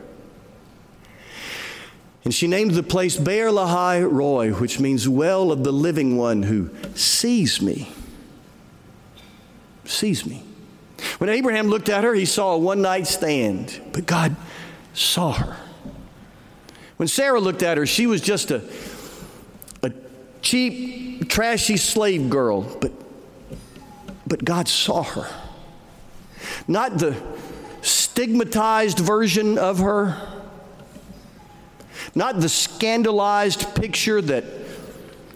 And 2.24 2.34
she 2.34 2.48
named 2.48 2.72
the 2.72 2.84
place 2.84 3.18
Beer 3.18 3.50
Lahai 3.50 4.04
Roi, 4.10 4.52
which 4.52 4.80
means 4.80 5.10
well 5.10 5.52
of 5.52 5.64
the 5.64 5.72
living 5.72 6.18
one 6.18 6.44
who 6.44 6.70
sees 6.94 7.62
me. 7.62 7.92
Sees 9.86 10.26
me. 10.26 10.44
When 11.18 11.30
Abraham 11.30 11.68
looked 11.68 11.90
at 11.90 12.04
her, 12.04 12.14
he 12.14 12.26
saw 12.26 12.54
a 12.54 12.58
one 12.58 12.82
night 12.82 13.08
stand, 13.08 13.82
but 13.92 14.06
God 14.06 14.36
saw 14.94 15.32
her. 15.34 15.58
When 16.98 17.08
Sarah 17.08 17.40
looked 17.40 17.64
at 17.64 17.78
her, 17.78 17.88
she 17.88 18.06
was 18.06 18.22
just 18.22 18.52
a, 18.52 18.62
a 19.82 19.92
cheap, 20.44 21.28
trashy 21.28 21.78
slave 21.78 22.30
girl, 22.30 22.62
but, 22.80 22.92
but 24.28 24.46
God 24.46 24.68
saw 24.68 25.02
her. 25.02 25.28
Not 26.68 27.00
the 27.00 27.20
stigmatized 27.82 29.00
version 29.00 29.58
of 29.58 29.80
her, 29.80 30.41
not 32.16 32.40
the 32.40 32.50
scandalized 32.50 33.76
picture 33.76 34.22
that, 34.22 34.44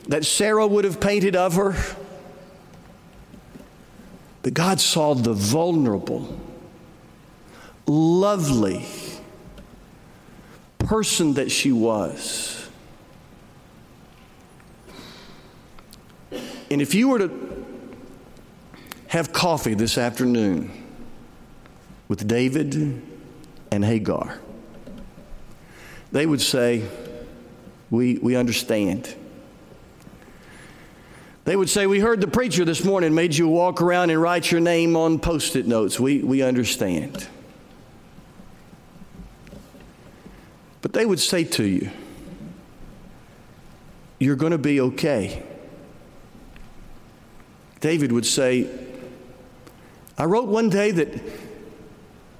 that 0.08 0.26
Sarah 0.26 0.68
would 0.68 0.84
have 0.84 1.00
painted 1.00 1.36
of 1.36 1.56
her, 1.56 1.76
but 4.42 4.54
God 4.54 4.80
saw 4.80 5.14
the 5.14 5.34
vulnerable, 5.34 6.40
lovely 7.88 8.86
person 10.80 11.34
that 11.36 11.52
she 11.52 11.72
was. 11.72 12.70
And 16.70 16.82
if 16.82 16.94
you 16.94 17.10
were 17.10 17.20
to 17.20 17.66
have 19.08 19.32
coffee 19.32 19.76
this 19.76 19.98
afternoon 19.98 20.72
with 22.08 22.28
David 22.28 23.02
and 23.72 23.86
Hagar, 23.86 24.40
they 26.16 26.26
would 26.26 26.40
say, 26.40 26.82
We, 27.92 28.18
we 28.20 28.38
understand. 28.38 29.14
They 31.44 31.58
would 31.58 31.70
say, 31.70 31.88
We 31.88 32.00
heard 32.00 32.22
the 32.22 32.28
preacher 32.28 32.64
this 32.64 32.86
morning 32.86 33.14
made 33.14 33.36
you 33.36 33.50
walk 33.50 33.82
around 33.82 34.12
and 34.12 34.22
write 34.22 34.50
your 34.50 34.62
name 34.62 34.96
on 34.96 35.20
post 35.20 35.58
it 35.58 35.68
notes. 35.68 36.00
We, 36.00 36.24
we 36.24 36.42
understand. 36.42 37.28
But 40.82 40.94
they 40.94 41.06
would 41.06 41.20
say 41.20 41.44
to 41.44 41.66
you, 41.66 41.92
You're 44.18 44.38
going 44.38 44.54
to 44.54 44.58
be 44.58 44.80
okay. 44.80 45.44
David 47.82 48.14
would 48.14 48.26
say, 48.26 48.70
I 50.18 50.24
wrote 50.24 50.48
one 50.48 50.70
day 50.70 50.92
that 50.92 51.10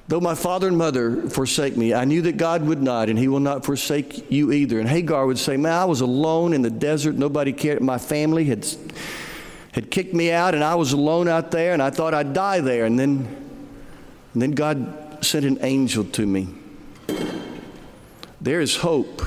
Though 0.08 0.20
my 0.20 0.36
father 0.36 0.68
and 0.68 0.78
mother 0.78 1.24
forsake 1.30 1.76
me, 1.76 1.94
I 1.94 2.06
knew 2.06 2.22
that 2.24 2.38
God 2.38 2.64
would 2.66 2.82
not, 2.82 3.10
and 3.10 3.18
He 3.18 3.28
will 3.28 3.40
not 3.40 3.66
forsake 3.66 4.30
you 4.32 4.52
either. 4.52 4.80
And 4.80 4.88
Hagar 4.88 5.26
would 5.26 5.40
say, 5.40 5.58
Man, 5.58 5.74
I 5.74 5.86
was 5.86 6.02
alone 6.02 6.54
in 6.54 6.62
the 6.62 6.70
desert. 6.70 7.16
Nobody 7.16 7.52
cared. 7.52 7.82
My 7.82 7.98
family 7.98 8.46
had, 8.46 8.68
had 9.72 9.90
kicked 9.90 10.14
me 10.14 10.32
out, 10.32 10.54
and 10.54 10.64
I 10.64 10.76
was 10.76 10.94
alone 10.94 11.28
out 11.28 11.50
there, 11.50 11.74
and 11.74 11.82
I 11.82 11.90
thought 11.90 12.14
I'd 12.14 12.34
die 12.34 12.60
there. 12.60 12.86
And 12.86 13.00
then, 13.00 13.26
and 14.34 14.42
then 14.42 14.52
God 14.52 15.26
sent 15.26 15.44
an 15.44 15.58
angel 15.62 16.04
to 16.04 16.26
me. 16.26 16.50
There 18.40 18.62
is 18.62 18.76
hope. 18.76 19.24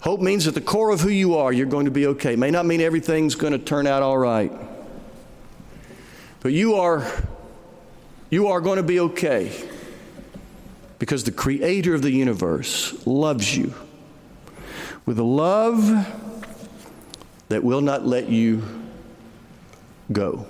Hope 0.00 0.20
means 0.20 0.48
at 0.48 0.54
the 0.54 0.62
core 0.62 0.90
of 0.90 1.00
who 1.00 1.10
you 1.10 1.36
are, 1.36 1.52
you're 1.52 1.66
going 1.66 1.84
to 1.84 1.90
be 1.90 2.06
okay. 2.06 2.36
May 2.36 2.50
not 2.50 2.64
mean 2.64 2.80
everything's 2.80 3.34
going 3.34 3.52
to 3.52 3.58
turn 3.58 3.86
out 3.86 4.02
all 4.02 4.16
right. 4.16 4.50
But 6.40 6.52
you 6.54 6.76
are 6.76 7.06
you 8.32 8.48
are 8.48 8.62
going 8.62 8.78
to 8.78 8.82
be 8.82 8.98
okay 8.98 9.52
because 10.98 11.22
the 11.24 11.30
creator 11.30 11.94
of 11.94 12.00
the 12.00 12.10
universe 12.10 13.06
loves 13.06 13.54
you 13.54 13.74
with 15.04 15.18
a 15.18 15.22
love 15.22 15.86
that 17.50 17.62
will 17.62 17.82
not 17.82 18.06
let 18.06 18.30
you 18.30 18.62
go. 20.10 20.46